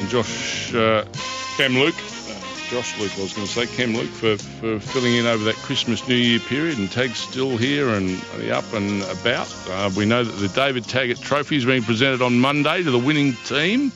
[0.01, 1.07] and Josh uh,
[1.57, 1.97] Cam Luke.
[1.97, 2.37] Uh,
[2.69, 5.57] Josh Luke, I was going to say, Cam Luke, for, for filling in over that
[5.57, 6.77] Christmas New Year period.
[6.77, 9.51] And Tag's still here and up and about.
[9.71, 12.99] Uh, we know that the David Taggart Trophy is being presented on Monday to the
[12.99, 13.91] winning team.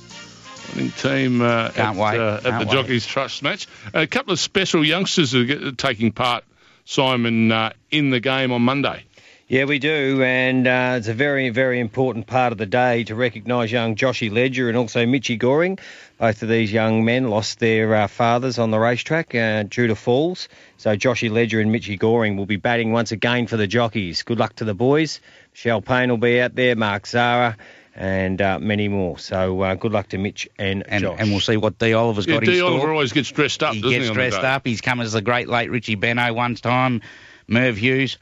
[0.74, 2.20] Winning team uh, Can't at, wait.
[2.20, 2.82] uh, at Can't the wait.
[2.82, 3.66] Jockeys Trust match.
[3.92, 6.44] A couple of special youngsters are get- taking part
[6.84, 9.04] Simon, uh, in the game on Monday.
[9.46, 13.14] Yeah, we do, and uh, it's a very, very important part of the day to
[13.14, 15.78] recognise young Joshy Ledger and also Mitchy Goring.
[16.18, 19.94] Both of these young men lost their uh, fathers on the racetrack uh, due to
[19.94, 20.48] falls.
[20.78, 24.22] So Joshy Ledger and Mitchy Goring will be batting once again for the jockeys.
[24.22, 25.20] Good luck to the boys.
[25.52, 27.58] Michelle Payne will be out there, Mark Zahra,
[27.96, 29.18] and uh, many more.
[29.18, 31.16] So uh, good luck to Mitch and, And, Josh.
[31.20, 31.92] and we'll see what D.
[31.94, 32.56] Oliver's Yeah, got in D.
[32.58, 32.70] store.
[32.70, 34.10] Oliver always gets dressed up, he doesn't gets he?
[34.10, 34.46] on the dressed day?
[34.48, 34.66] up.
[34.66, 37.02] He's come as the great late Richie Benaud one time,
[37.48, 38.18] Merv Hughes.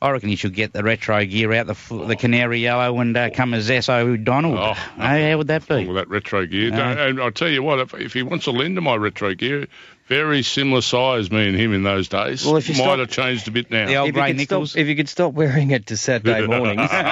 [0.00, 3.16] I reckon he should get the retro gear out, the f- the canary yellow, and
[3.16, 4.16] uh, come as S.O.
[4.16, 4.58] Donald.
[4.58, 4.72] Oh.
[5.00, 5.86] Hey, how would that be?
[5.86, 6.70] All that retro gear.
[6.72, 6.76] No.
[6.76, 9.32] Don't- And I'll tell you what, if, if he wants to lend to my retro
[9.36, 9.68] gear,
[10.08, 12.44] very similar size, me and him in those days.
[12.44, 13.86] Well, if you Might stop- have changed a bit now.
[13.86, 14.70] The old If you, Ray could Nichols.
[14.72, 17.06] stop, if you could stop wearing it to Saturday mornings, the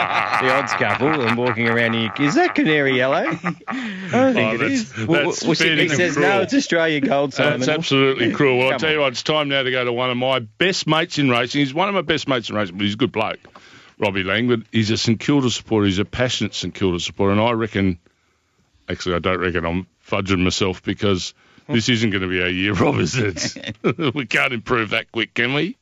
[0.52, 3.24] odds couple, and walking around here, is that canary yellow?
[3.26, 3.56] I don't
[4.12, 4.88] oh, think Oh, it that's- is.
[4.92, 5.32] that's Well, well,
[5.78, 6.28] he says, cruel.
[6.28, 7.60] no, it's Australia Gold, Simon.
[7.60, 8.58] That's absolutely cruel.
[8.58, 9.02] Well, I'll Come tell you on.
[9.02, 11.60] what, it's time now to go to one of my best mates in racing.
[11.60, 13.38] He's one of my best mates in racing, but he's a good bloke,
[13.98, 14.48] Robbie Laing.
[14.48, 15.86] But he's a St Kilda supporter.
[15.86, 17.98] He's a passionate St Kilda supporter, and I reckon,
[18.88, 21.32] actually, I don't reckon I'm fudging myself because
[21.68, 22.96] this isn't going to be our year, Rob.
[22.96, 24.14] Is it?
[24.14, 25.76] we can't improve that quick, can we?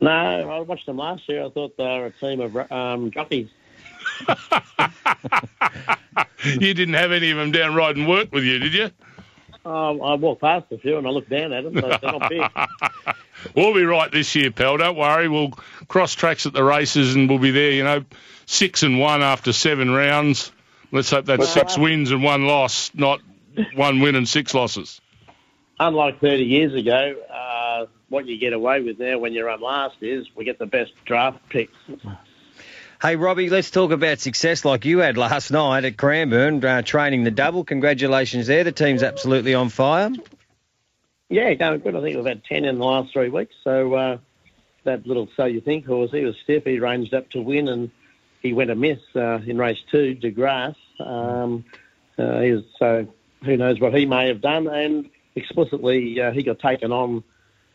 [0.00, 1.44] No, I watched them last year.
[1.44, 3.48] I thought they were a team of um, jockeys.
[6.44, 8.90] you didn't have any of them down riding work with you, did you?
[9.64, 11.74] Um, I walked past a few and I looked down at them.
[11.74, 12.42] They're not big.
[13.54, 14.78] We'll be right this year, pal.
[14.78, 15.28] Don't worry.
[15.28, 15.50] We'll
[15.86, 18.04] cross tracks at the races and we'll be there, you know,
[18.46, 20.50] six and one after seven rounds.
[20.90, 23.20] Let's hope that's six wins and one loss, not
[23.74, 25.00] one win and six losses.
[25.78, 29.96] Unlike 30 years ago, uh, what you get away with now when you're run last
[30.00, 31.76] is we get the best draft picks.
[33.02, 37.24] Hey, Robbie, let's talk about success like you had last night at Cranbourne, uh, training
[37.24, 37.64] the double.
[37.64, 38.64] Congratulations there.
[38.64, 40.10] The team's absolutely on fire.
[41.28, 41.96] Yeah, going good.
[41.96, 43.54] I think we've had 10 in the last three weeks.
[43.64, 44.18] So uh,
[44.84, 46.64] that little So You Think horse, he was stiff.
[46.64, 47.90] He ranged up to win and
[48.40, 50.76] he went a miss uh, in race two, De Grasse.
[51.00, 51.64] Um,
[52.16, 53.08] uh, he was, so
[53.44, 54.66] who knows what he may have done.
[54.66, 57.22] And explicitly, uh, he got taken on.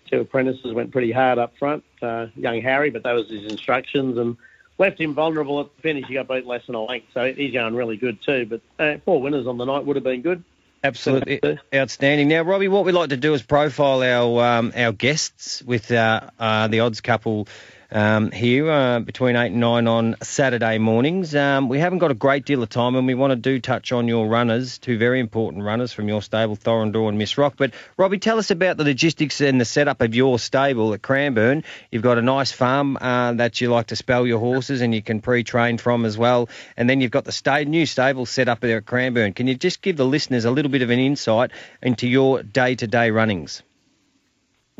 [0.10, 1.84] Two apprentices went pretty hard up front.
[2.02, 4.38] Uh, young Harry, but that was his instructions and
[4.80, 6.06] left him vulnerable at the finish.
[6.08, 8.48] He got beat less than a length, so he's going really good too.
[8.48, 10.44] But uh, four winners on the night would have been good.
[10.84, 12.30] Absolutely outstanding.
[12.30, 16.30] Now, Robbie, what we like to do is profile our um, our guests with uh,
[16.40, 17.50] uh, the odds couple
[17.92, 21.34] um, here uh, between eight and nine on Saturday mornings.
[21.34, 23.92] Um, we haven't got a great deal of time, and we want to do touch
[23.92, 27.56] on your runners, two very important runners from your stable, Thorondor and Miss Rock.
[27.58, 31.64] But Robbie, tell us about the logistics and the setup of your stable at Cranbourne.
[31.92, 35.02] You've got a nice farm uh, that you like to spell your horses, and you
[35.02, 36.50] can pre-train from as well.
[36.78, 39.34] And then you've got the sta- new stable set up there at Cranbourne.
[39.34, 43.12] Can you just give the listeners a little bit of an insight into your day-to-day
[43.12, 43.64] runnings?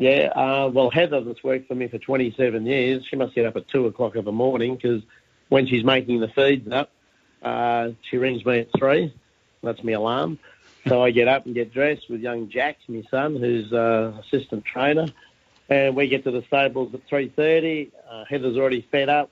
[0.00, 3.54] Yeah, uh, well, Heather, that's worked for me for 27 years, she must get up
[3.56, 5.02] at 2 o'clock in the morning because
[5.50, 6.90] when she's making the feeds up,
[7.42, 9.14] uh, she rings me at 3.
[9.62, 10.38] That's my alarm.
[10.88, 14.64] So I get up and get dressed with young Jack, my son, who's uh, assistant
[14.64, 15.06] trainer,
[15.68, 17.90] and we get to the stables at 3.30.
[18.10, 19.28] Uh, Heather's already fed up,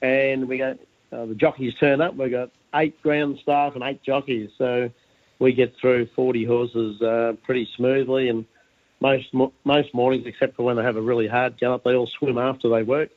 [0.00, 0.78] and we go,
[1.10, 2.14] uh, the jockeys turn up.
[2.14, 4.92] We've got eight ground staff and eight jockeys, so
[5.40, 8.46] we get through 40 horses uh, pretty smoothly, and
[9.04, 12.38] most most mornings, except for when they have a really hard gallop, they all swim
[12.38, 13.10] after they work.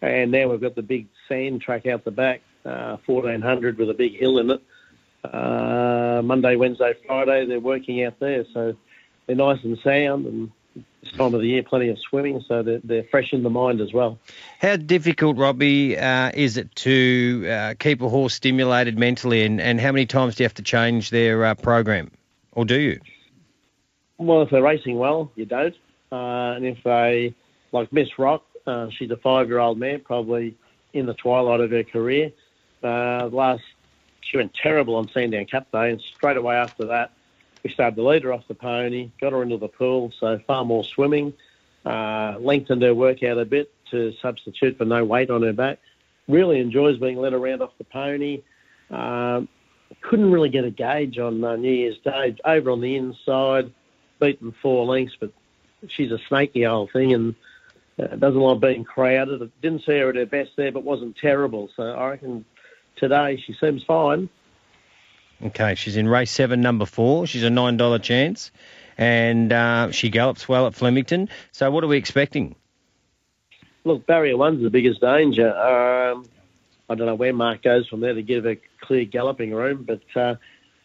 [0.00, 3.94] And now we've got the big sand track out the back, uh, 1400 with a
[3.94, 4.62] big hill in it.
[5.24, 8.74] Uh, Monday, Wednesday, Friday, they're working out there, so
[9.26, 10.24] they're nice and sound.
[10.26, 10.50] And
[11.02, 13.80] this time of the year, plenty of swimming, so they're, they're fresh in the mind
[13.80, 14.18] as well.
[14.60, 19.80] How difficult, Robbie, uh, is it to uh, keep a horse stimulated mentally, and, and
[19.80, 22.12] how many times do you have to change their uh, program,
[22.52, 23.00] or do you?
[24.18, 25.74] Well, if they're racing well, you don't.
[26.10, 27.34] Uh, and if they,
[27.72, 30.56] like Miss Rock, uh, she's a five-year-old mare, probably
[30.92, 32.32] in the twilight of her career.
[32.82, 33.62] Uh, last,
[34.20, 37.12] she went terrible on Sandown Cup Day, and straight away after that,
[37.62, 40.64] we started to lead her off the pony, got her into the pool, so far
[40.64, 41.32] more swimming,
[41.84, 45.78] uh, lengthened her workout a bit to substitute for no weight on her back.
[46.28, 48.42] Really enjoys being led around off the pony.
[48.90, 49.48] Um,
[50.02, 52.36] couldn't really get a gauge on uh, New Year's Day.
[52.44, 53.72] Over on the inside,
[54.18, 55.32] beaten four lengths, but
[55.88, 57.34] she's a snaky old thing and
[57.98, 59.42] uh, doesn't like being crowded.
[59.42, 61.70] I didn't see her at her best there, but wasn't terrible.
[61.76, 62.44] So I reckon
[62.96, 64.28] today she seems fine.
[65.42, 67.26] Okay, she's in race seven, number four.
[67.26, 68.50] She's a nine dollar chance,
[68.96, 71.28] and uh, she gallops well at Flemington.
[71.52, 72.56] So, what are we expecting?
[73.84, 75.56] Look, barrier one's the biggest danger.
[75.56, 76.26] Um,
[76.90, 80.02] I don't know where Mark goes from there to give her clear galloping room, but
[80.16, 80.34] uh,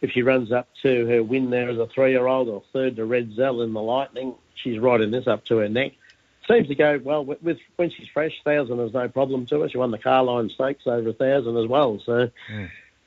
[0.04, 3.64] if she runs up to her win there as a three-year-old or third to Redzel
[3.64, 5.92] in the Lightning, she's riding this up to her neck.
[6.46, 8.34] Seems to go well with, with when she's fresh.
[8.44, 9.68] Thousand is no problem to her.
[9.68, 11.98] She won the Carline Stakes over a thousand as well.
[12.04, 12.30] So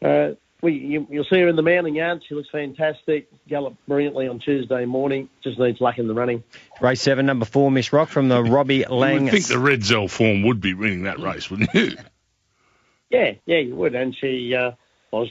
[0.03, 0.29] uh,
[0.61, 2.23] we you, you'll see her in the mounting yard.
[2.27, 3.29] She looks fantastic.
[3.47, 5.29] Galloped brilliantly on Tuesday morning.
[5.43, 6.43] Just needs luck in the running.
[6.81, 9.25] Race seven, number four, Miss Rock from the Robbie You Laing.
[9.25, 11.91] would think the Redzel form would be winning that race, wouldn't you?
[13.11, 13.93] Yeah, yeah, you would.
[13.93, 14.71] And she uh,
[15.11, 15.29] was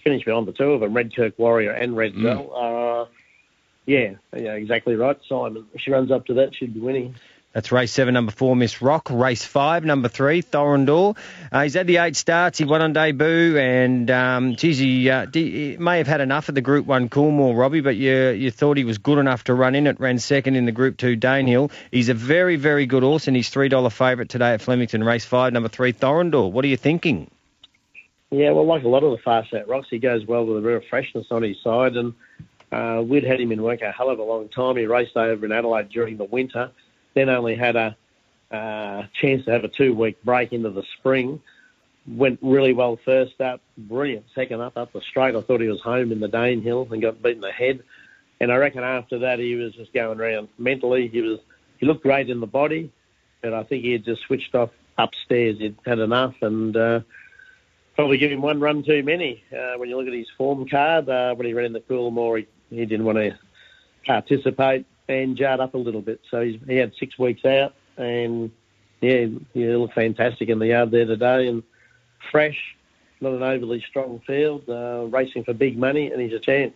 [0.00, 3.04] she finished behind the two of them, Redkirk Warrior and Redzel.
[3.04, 3.06] Uh,
[3.86, 5.66] yeah, yeah, exactly right, Simon.
[5.74, 7.16] If she runs up to that, she'd be winning.
[7.52, 9.10] That's race seven, number four, Miss Rock.
[9.10, 11.16] Race five, number three, Thorondor.
[11.50, 12.58] Uh, he's had the eight starts.
[12.58, 16.54] He won on debut, and um, geez, he, uh, he may have had enough of
[16.54, 17.80] the Group One Coolmore, Robbie.
[17.80, 19.98] But you you thought he was good enough to run in it.
[19.98, 21.72] Ran second in the Group Two Danehill.
[21.90, 25.02] He's a very very good horse, and he's three dollar favourite today at Flemington.
[25.02, 26.52] Race five, number three, Thorondor.
[26.52, 27.28] What are you thinking?
[28.30, 30.80] Yeah, well, like a lot of the Fastnet Rocks, he goes well with a real
[30.88, 32.14] freshness on his side, and
[32.70, 34.76] uh, we'd had him in work a hell of a long time.
[34.76, 36.70] He raced over in Adelaide during the winter
[37.14, 37.96] then only had a
[38.50, 41.40] uh, chance to have a two week break into the spring.
[42.06, 45.36] Went really well first up, brilliant second up up the straight.
[45.36, 47.82] I thought he was home in the Danehill and got beaten ahead.
[48.40, 51.08] And I reckon after that he was just going around mentally.
[51.08, 51.40] He was
[51.78, 52.90] he looked great in the body,
[53.42, 55.58] but I think he had just switched off upstairs.
[55.58, 57.00] He'd had enough and uh,
[58.00, 59.44] probably give him one run too many.
[59.52, 62.38] Uh, when you look at his form card, uh, when he ran in the Coolmore,
[62.38, 63.38] he, he didn't want to
[64.06, 66.18] participate and jarred up a little bit.
[66.30, 68.50] So he's, he had six weeks out, and
[69.02, 71.62] yeah, he looked fantastic in the yard there today, and
[72.30, 72.56] fresh,
[73.20, 76.72] not an overly strong field, uh, racing for big money, and he's a chance.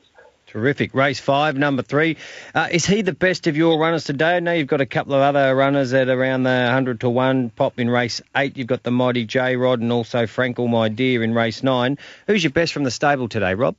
[0.54, 0.94] Terrific.
[0.94, 2.16] Race five, number three.
[2.54, 4.36] Uh, is he the best of your runners today?
[4.36, 7.50] I know you've got a couple of other runners at around the 100 to 1
[7.50, 8.56] pop in race eight.
[8.56, 11.98] You've got the mighty J Rod and also Frankel, my dear, in race nine.
[12.28, 13.74] Who's your best from the stable today, Rob?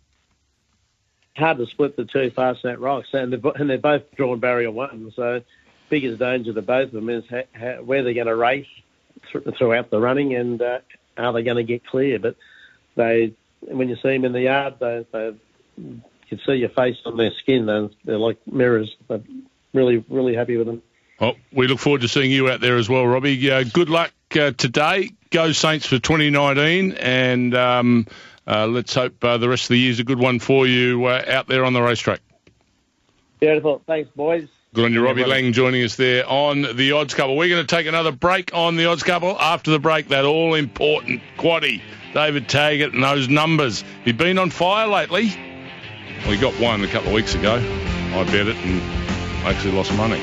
[1.38, 5.14] hard to split the two Fastnet Rocks, and they're, and they're both drawn barrier one.
[5.16, 5.44] So,
[5.90, 8.68] biggest danger to both of them is ha- ha- where they're going to race
[9.32, 10.80] th- throughout the running, and uh,
[11.18, 12.20] are they going to get clear?
[12.20, 12.36] But
[12.96, 15.36] they, when you see them in the yard, they, they
[16.28, 17.66] you can see your face on their skin.
[17.66, 18.96] They're, they're like mirrors.
[19.08, 19.22] They're
[19.74, 20.82] really, really happy with them.
[21.20, 23.50] Well, we look forward to seeing you out there as well, Robbie.
[23.50, 25.12] Uh, good luck uh, today.
[25.30, 28.08] Go Saints for 2019, and um,
[28.48, 31.06] uh, let's hope uh, the rest of the year is a good one for you
[31.06, 32.20] uh, out there on the racetrack.
[33.40, 33.82] Beautiful.
[33.86, 34.48] Thanks, boys.
[34.74, 37.38] Good on you, Robbie Laing, joining us there on the Odds Couple.
[37.38, 39.40] We're going to take another break on the Odds Couple.
[39.40, 41.82] After the break, that all important quaddy,
[42.14, 43.86] David Taggart, and those numbers.
[44.04, 45.34] You've been on fire lately.
[46.23, 47.56] He got one a couple of weeks ago.
[47.56, 48.82] I bet it and
[49.45, 50.19] actually lost money.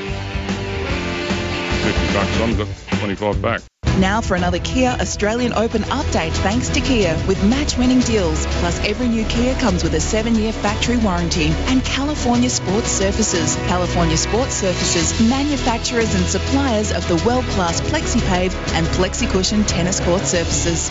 [1.83, 2.67] 50 bucks on, got
[2.99, 3.61] 25 back.
[3.99, 8.43] Now for another Kia Australian Open update thanks to Kia with match-winning deals.
[8.57, 13.55] Plus every new Kia comes with a seven-year factory warranty and California Sports Surfaces.
[13.67, 20.89] California Sports Surfaces, manufacturers and suppliers of the world-class FlexiPave and FlexiCushion tennis court surfaces.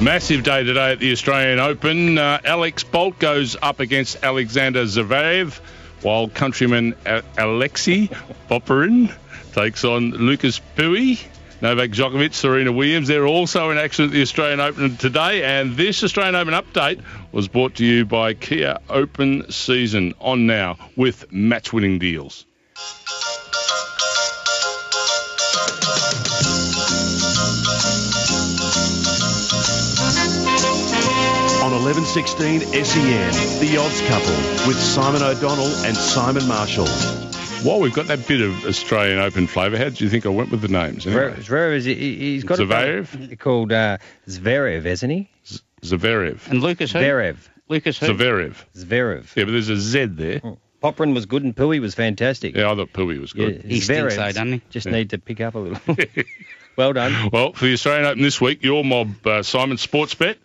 [0.00, 2.18] Massive day today at the Australian Open.
[2.18, 5.58] Uh, Alex Bolt goes up against Alexander Zverev,
[6.02, 6.94] while countryman
[7.38, 8.08] Alexei
[8.50, 9.10] Popyrin
[9.52, 11.18] takes on Lucas Pouille.
[11.62, 13.08] Novak Djokovic, Serena Williams.
[13.08, 15.42] They're also in action at the Australian Open today.
[15.42, 20.76] And this Australian Open update was brought to you by Kia Open Season on now
[20.96, 22.44] with match winning deals.
[31.80, 36.86] 1116 SEN, The Odds Couple with Simon O'Donnell and Simon Marshall.
[37.68, 40.50] While we've got that bit of Australian Open flavour, how do you think I went
[40.50, 41.06] with the names?
[41.06, 41.34] Anyway?
[41.34, 43.30] Zverev, he's got Zverev?
[43.30, 45.28] a called uh, Zverev, isn't he?
[45.82, 46.48] Zverev.
[46.50, 46.98] And Lucas who?
[46.98, 47.36] Zverev.
[47.68, 48.06] Lucas who?
[48.06, 48.54] Zverev.
[48.74, 49.36] Zverev.
[49.36, 50.40] Yeah, but there's a Z there.
[50.82, 52.56] Popyrin was good and Pouille was fantastic.
[52.56, 53.56] Yeah, I thought Pouille was good.
[53.64, 54.62] Yeah, He stinks Zverev though, doesn't he?
[54.70, 54.92] Just Yeah.
[54.92, 55.96] need to pick up a little.
[56.76, 57.28] well done.
[57.30, 60.36] Well, for the Australian Open this week, your mob, uh, Simon Sportsbet,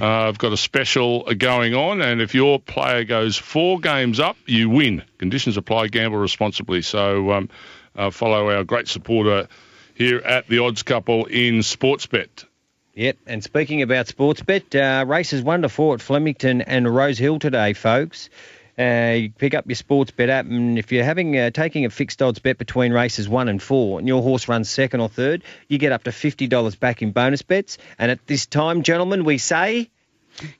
[0.00, 4.36] uh, I've got a special going on, and if your player goes four games up,
[4.46, 5.02] you win.
[5.18, 5.88] Conditions apply.
[5.88, 6.82] Gamble responsibly.
[6.82, 7.50] So um,
[7.96, 9.48] uh, follow our great supporter
[9.94, 12.44] here at the Odds Couple in Sportsbet.
[12.94, 17.40] Yep, and speaking about Sportsbet, uh, races one to four at Flemington and Rose Hill
[17.40, 18.30] today, folks.
[18.78, 22.20] Uh, you pick up your Sportsbet app, and if you're having uh, taking a fixed
[22.20, 25.78] odds bet between races one and four, and your horse runs second or third, you
[25.78, 27.78] get up to fifty dollars back in bonus bets.
[27.98, 29.90] And at this time, gentlemen, we say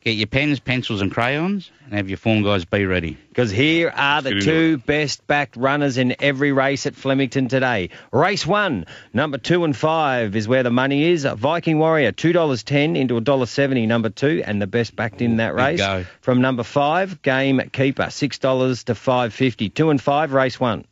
[0.03, 3.19] Get your pens, pencils, and crayons, and have your form guys be ready.
[3.29, 7.91] because here are the two best backed runners in every race at Flemington today.
[8.13, 11.25] Race one, number two and five is where the money is.
[11.25, 13.87] Viking Warrior, two dollars ten into a dollar seventy.
[13.87, 15.81] Number two, and the best backed in that race.
[16.21, 19.69] From number five, Game Keeper, six dollars to five fifty.
[19.71, 20.85] Two and five, race one.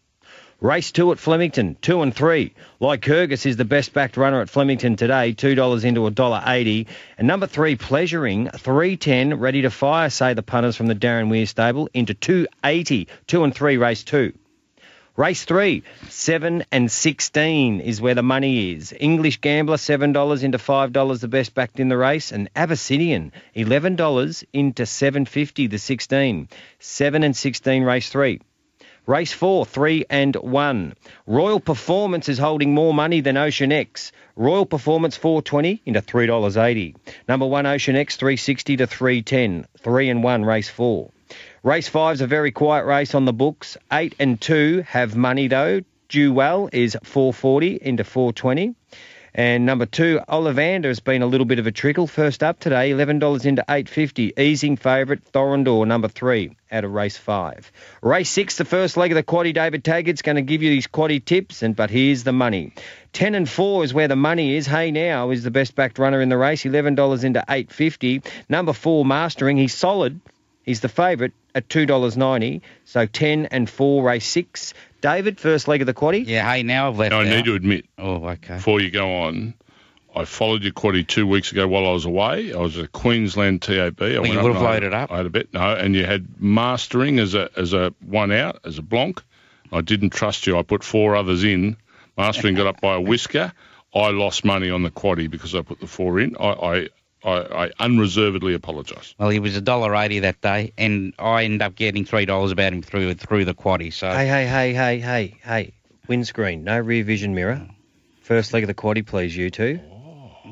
[0.62, 2.54] Race two at Flemington, two and three.
[2.78, 6.86] Lycurgus is the best backed runner at Flemington today, two dollars into a dollar eighty.
[7.18, 11.30] And number three, Pleasuring, three ten, ready to fire, say the punters from the Darren
[11.30, 13.08] Weir stable, into two eighty.
[13.26, 14.34] Two and three, race two.
[15.16, 18.94] Race three, seven and sixteen is where the money is.
[19.00, 23.32] English Gambler, seven dollars into five dollars, the best backed in the race, and Abyssinian,
[23.54, 26.48] eleven dollars into seven fifty, the sixteen.
[26.78, 28.40] Seven and sixteen, race three.
[29.06, 30.94] Race four, three and one.
[31.26, 34.12] Royal Performance is holding more money than Ocean X.
[34.36, 36.94] Royal Performance 420 into $3.80.
[37.26, 39.66] Number one, Ocean X 360 to 310.
[39.78, 41.10] Three and one, race four.
[41.64, 43.76] Race five's a very quiet race on the books.
[43.92, 45.80] Eight and two have money though.
[46.08, 48.76] Due Well is 440 into 420.
[49.34, 52.06] And number two, Ollivander has been a little bit of a trickle.
[52.06, 54.34] First up today, $11 into 850.
[54.36, 57.72] Easing favourite, Thorondor, number three, out of race five.
[58.02, 60.86] Race six, the first leg of the quaddy, David Taggart's going to give you these
[60.86, 62.74] quaddy tips, and but here's the money.
[63.14, 64.66] 10 and 4 is where the money is.
[64.66, 68.22] Hey Now is the best backed runner in the race, $11 into 850.
[68.50, 70.20] Number four, Mastering, he's solid.
[70.62, 72.60] He's the favourite at $2.90.
[72.84, 74.74] So 10 and 4, race 6.
[75.00, 76.24] David, first leg of the quaddy.
[76.26, 78.54] Yeah, hey, now I've left I need to admit, Oh, okay.
[78.56, 79.54] before you go on,
[80.14, 82.52] I followed your quaddy two weeks ago while I was away.
[82.52, 84.00] I was at Queensland TAB.
[84.00, 85.10] I you went would have and loaded up.
[85.10, 88.60] I had a bet, no, and you had mastering as a as a one out
[88.64, 89.20] as a blonk.
[89.72, 90.58] I didn't trust you.
[90.58, 91.78] I put four others in.
[92.18, 93.52] Mastering got up by a whisker.
[93.94, 96.36] I lost money on the quaddy because I put the four in.
[96.36, 96.88] I I,
[97.24, 99.14] I, I unreservedly apologise.
[99.18, 102.50] Well, he was a dollar eighty that day, and I ended up getting three dollars
[102.50, 103.92] about him through through the quaddy.
[103.92, 105.72] So Hey, hey, hey, hey, hey, hey.
[106.08, 107.66] Windscreen, no rear vision mirror.
[108.22, 109.80] First leg of the quaddy, please, you two.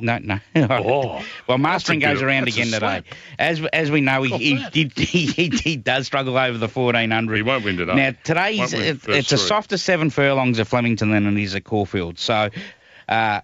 [0.01, 0.39] no, no.
[0.55, 3.03] Oh, well, mastering goes around that's again today.
[3.39, 7.37] As as we know, he he, he, he, he does struggle over the fourteen hundred.
[7.37, 7.95] He won't win today.
[7.95, 11.65] Now today's it, first it's a softer seven furlongs at Flemington than it is at
[11.65, 12.19] Caulfield.
[12.19, 12.51] So,
[13.09, 13.41] uh,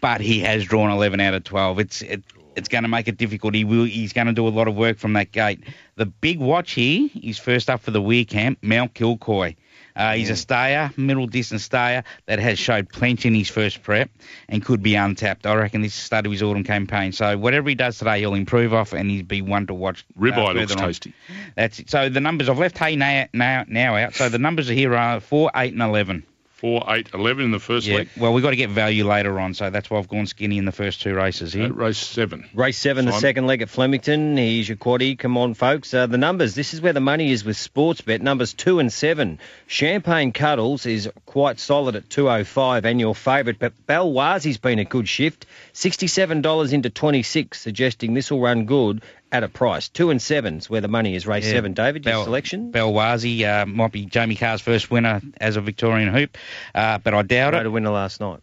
[0.00, 1.78] but he has drawn eleven out of twelve.
[1.78, 2.22] It's it,
[2.56, 3.54] it's going to make it difficult.
[3.54, 3.84] He will.
[3.84, 5.64] He's going to do a lot of work from that gate.
[5.96, 9.56] The big watch here is first up for the Weir camp, Mount Kilcoy.
[9.94, 14.10] Uh, he's a stayer, middle distance stayer that has showed plenty in his first prep
[14.48, 15.46] and could be untapped.
[15.46, 17.12] I reckon this is the start of his autumn campaign.
[17.12, 20.06] So whatever he does today, he'll improve off and he'll be one to watch.
[20.16, 20.78] uh, Ribeye looks on.
[20.78, 21.12] tasty.
[21.56, 21.90] That's it.
[21.90, 24.14] So the numbers I've left Hey Now, now now out.
[24.14, 26.24] So the numbers are here are four, eight, and eleven.
[26.62, 27.96] Four, eight, eleven in the first Yeah.
[27.96, 28.08] leg.
[28.16, 30.64] Well, we've got to get value later on, so that's why I've gone skinny in
[30.64, 31.64] the first two races here.
[31.64, 32.48] At race seven.
[32.54, 33.20] Race seven, the Simon.
[33.20, 34.36] second leg at Flemington.
[34.36, 35.18] Here's your quaddy.
[35.18, 35.92] Come on, folks.
[35.92, 36.54] Uh, the numbers.
[36.54, 38.20] This is where the money is with Sportsbet.
[38.20, 39.40] Numbers two and seven.
[39.66, 43.58] Champagne Cuddles is quite solid at 205 and your favourite.
[43.58, 45.46] But Belwazi's been a good shift.
[45.74, 49.02] $67 into 26, suggesting this will run good
[49.32, 49.88] at a price.
[49.88, 51.52] Two and sevens where the money is race Yeah.
[51.52, 51.72] seven.
[51.72, 52.70] David, your Bel- selection?
[52.70, 56.36] Belwazi uh, might be Jamie Kah's first winner as a Victorian hoop,
[56.74, 57.66] uh, but I doubt it.
[57.66, 58.40] a winner last night.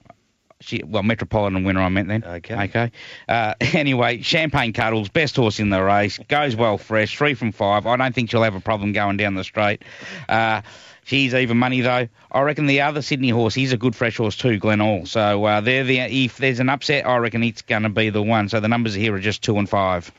[0.62, 2.22] She, well, Metropolitan winner, I meant then.
[2.26, 2.64] Okay.
[2.66, 2.92] Okay.
[3.30, 7.86] Uh, anyway, Champagne Cuddles, best horse in the race, goes well fresh, three from five.
[7.88, 9.84] I don't think she'll have a problem going down the straight.
[10.28, 10.64] Uh,
[11.06, 12.10] she's even money though.
[12.30, 15.06] I reckon the other Sydney horse, he's a good fresh horse too, Glen All.
[15.06, 18.22] So uh, they're the if there's an upset, I reckon it's going to be the
[18.22, 18.50] one.
[18.50, 20.12] So the numbers here are just two and five.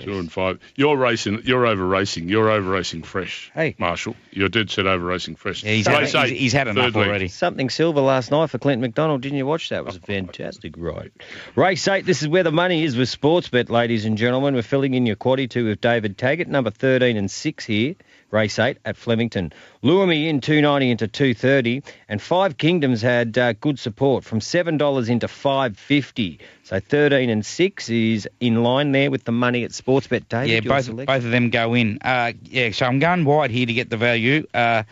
[0.00, 0.58] Two and five.
[0.74, 1.42] You're racing.
[1.44, 2.28] You're over racing.
[2.28, 3.50] You're over racing fresh.
[3.54, 3.76] Hey.
[3.78, 4.16] Marshall.
[4.32, 5.62] You're dead set over racing fresh.
[5.62, 7.08] Yeah, he's, had, Race he's, eight, he's had enough third leg.
[7.08, 7.28] already.
[7.28, 9.20] Something silver last night for Clinton McDonald.
[9.20, 9.80] Didn't you watch that?
[9.80, 11.12] It was a oh, fantastic ride.
[11.54, 12.06] Race eight.
[12.06, 14.54] This is where the money is with sports Sportsbet, ladies and gentlemen.
[14.54, 17.94] We're filling in your quaddy two with David Taggart, number 13 and 6 here.
[18.34, 19.52] Race eight at Flemington.
[19.82, 24.76] Lure me in 290 into 230, and Five Kingdoms had uh, good support from seven
[24.76, 26.40] dollars into 550.
[26.64, 30.28] So 13 and 6 is in line there with the money at Sportsbet.
[30.28, 31.06] David, Yeah, both selection?
[31.06, 31.98] both of them go in.
[32.02, 34.46] Uh, yeah, so I'm going wide here to get the value.
[34.52, 34.82] Uh,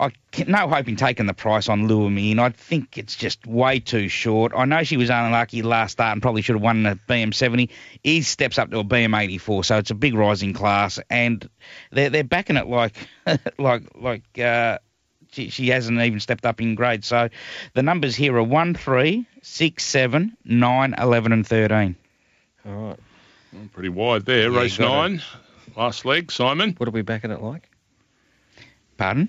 [0.00, 2.38] I can, no hope in taking the price on Lure Me in.
[2.38, 4.52] I think it's just way too short.
[4.54, 7.70] I know she was unlucky last start and probably should have won the BM70.
[8.04, 11.48] He steps up to a BM84, so it's a big rising class, and
[11.90, 12.96] they're they're backing it like
[13.58, 14.38] like like.
[14.38, 14.78] Uh,
[15.30, 17.04] she, she hasn't even stepped up in grade.
[17.04, 17.28] So
[17.74, 21.96] the numbers here are 1, 3, 6, 7, 9, 11, and 13.
[22.64, 22.98] All right.
[23.74, 24.50] Pretty wide there.
[24.50, 25.22] Yeah, Race you got nine.
[25.76, 26.32] Last leg.
[26.32, 26.74] Simon.
[26.78, 27.68] What are we backing it like?
[28.96, 29.28] Pardon?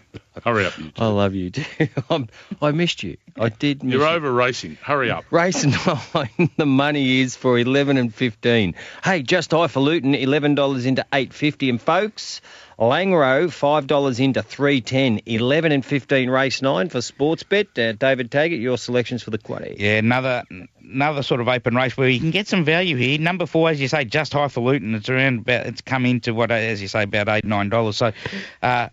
[0.44, 0.78] Hurry up.
[0.78, 1.02] You two.
[1.02, 1.88] I love you too.
[2.10, 2.28] I'm,
[2.60, 3.16] I missed you.
[3.38, 4.14] I did miss You're you.
[4.14, 4.76] over racing.
[4.82, 5.24] Hurry up.
[5.30, 8.74] Race nine, the money is for eleven and fifteen.
[9.04, 12.40] Hey, just highfalutin, eleven dollars into eight fifty, and folks,
[12.78, 15.20] Langro five dollars into three ten.
[15.26, 17.78] Eleven and fifteen, race nine for Sportsbet.
[17.78, 19.76] Uh, David Taggart, your selections for the quaddy.
[19.78, 20.44] Yeah, another
[20.82, 23.18] another sort of open race where you can get some value here.
[23.18, 24.94] Number four, as you say, just highfalutin.
[24.94, 27.96] It's around about it's come into what as you say about eight nine dollars.
[27.98, 28.12] So
[28.62, 28.88] uh,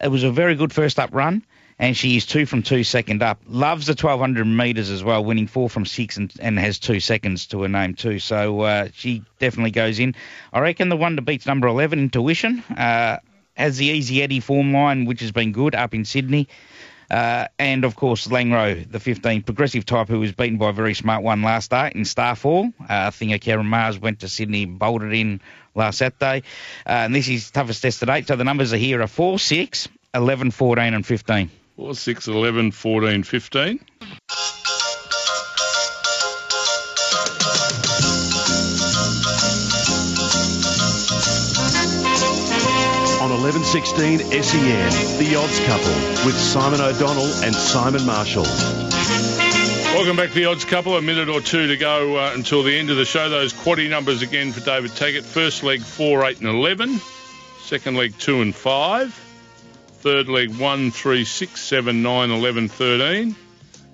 [0.00, 1.44] it was a very good first up run.
[1.78, 3.40] And she is two from two second up.
[3.48, 7.46] Loves the 1200 metres as well, winning four from six and, and has two seconds
[7.46, 8.18] to her name too.
[8.18, 10.14] So uh, she definitely goes in.
[10.52, 13.16] I reckon the one that beats number 11, Intuition, uh,
[13.54, 16.48] has the Easy Eddie form line, which has been good up in Sydney.
[17.10, 20.94] Uh, and of course, Langro, the 15 progressive type, who was beaten by a very
[20.94, 22.72] smart one last start in Starfall.
[22.78, 25.40] Uh, I think a Karen Mars went to Sydney, bolted in
[25.74, 26.42] last Saturday.
[26.86, 28.28] Uh, and this is toughest test to date.
[28.28, 31.50] So the numbers are here are 4, 6, 11, 14, and 15.
[31.76, 33.80] 4, 6, 11, 14, 15.
[43.20, 48.46] On 1116 SEN, The Odds Couple with Simon O'Donnell and Simon Marshall.
[50.00, 50.96] Welcome back to the odds couple.
[50.96, 53.28] A minute or two to go uh, until the end of the show.
[53.28, 55.26] Those quaddy numbers again for David Taggart.
[55.26, 56.98] First leg 4, 8 and 11.
[57.60, 59.12] Second leg 2 and 5.
[59.98, 63.36] Third leg 1, 3, 6, 7, 9, 11, 13.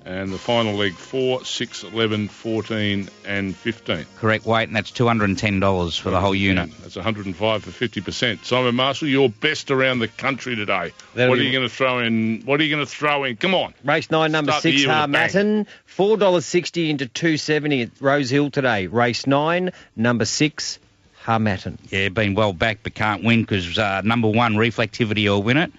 [0.06, 4.06] And the final leg 4, 6, 11, 14 and 15.
[4.18, 6.70] Correct weight, and that's $210 for the whole unit.
[6.80, 8.44] That's 105 for 50%.
[8.44, 10.92] Simon Marshall, you're best around the country today.
[11.14, 12.42] That'll what are you going to throw in?
[12.44, 13.34] What are you going to throw in?
[13.36, 13.74] Come on.
[13.82, 15.12] Race nine, number Start six, year with a bang.
[15.12, 15.66] Harmattan.
[15.86, 18.86] Four dollars sixty into two seventy at Rose Hill today.
[18.86, 20.78] Race nine, number six,
[21.24, 21.78] Harmattan.
[21.90, 25.72] Yeah, been well back but can't win because uh, number one, Reflectivity will win it.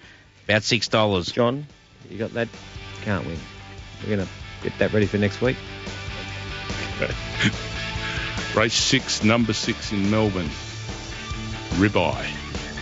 [0.43, 1.33] About $6.
[1.33, 1.65] John,
[2.09, 2.49] you got that?
[3.03, 3.37] Can't win.
[4.03, 4.29] We're gonna
[4.63, 5.57] get that ready for next week.
[8.55, 10.49] Race 6, number 6 in Melbourne.
[11.75, 12.33] Ribeye.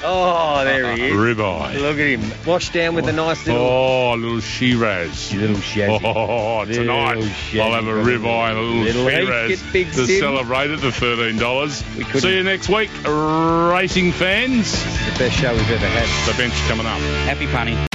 [0.08, 1.14] Oh, there he is.
[1.14, 1.80] Ribeye.
[1.82, 2.32] Look at him.
[2.46, 3.16] Wash down with a oh.
[3.16, 3.62] nice little.
[3.62, 5.34] Oh, a little Shiraz.
[5.34, 6.02] Little shazzy.
[6.04, 8.20] Oh, tonight little I'll have a brother.
[8.20, 10.20] ribeye and a little, Little Shiraz big to Sim.
[10.20, 12.20] celebrate at the $13.
[12.20, 14.72] See you next week, racing fans.
[14.72, 16.32] The best show we've ever had.
[16.32, 17.00] The bench coming up.
[17.26, 17.95] Happy punning.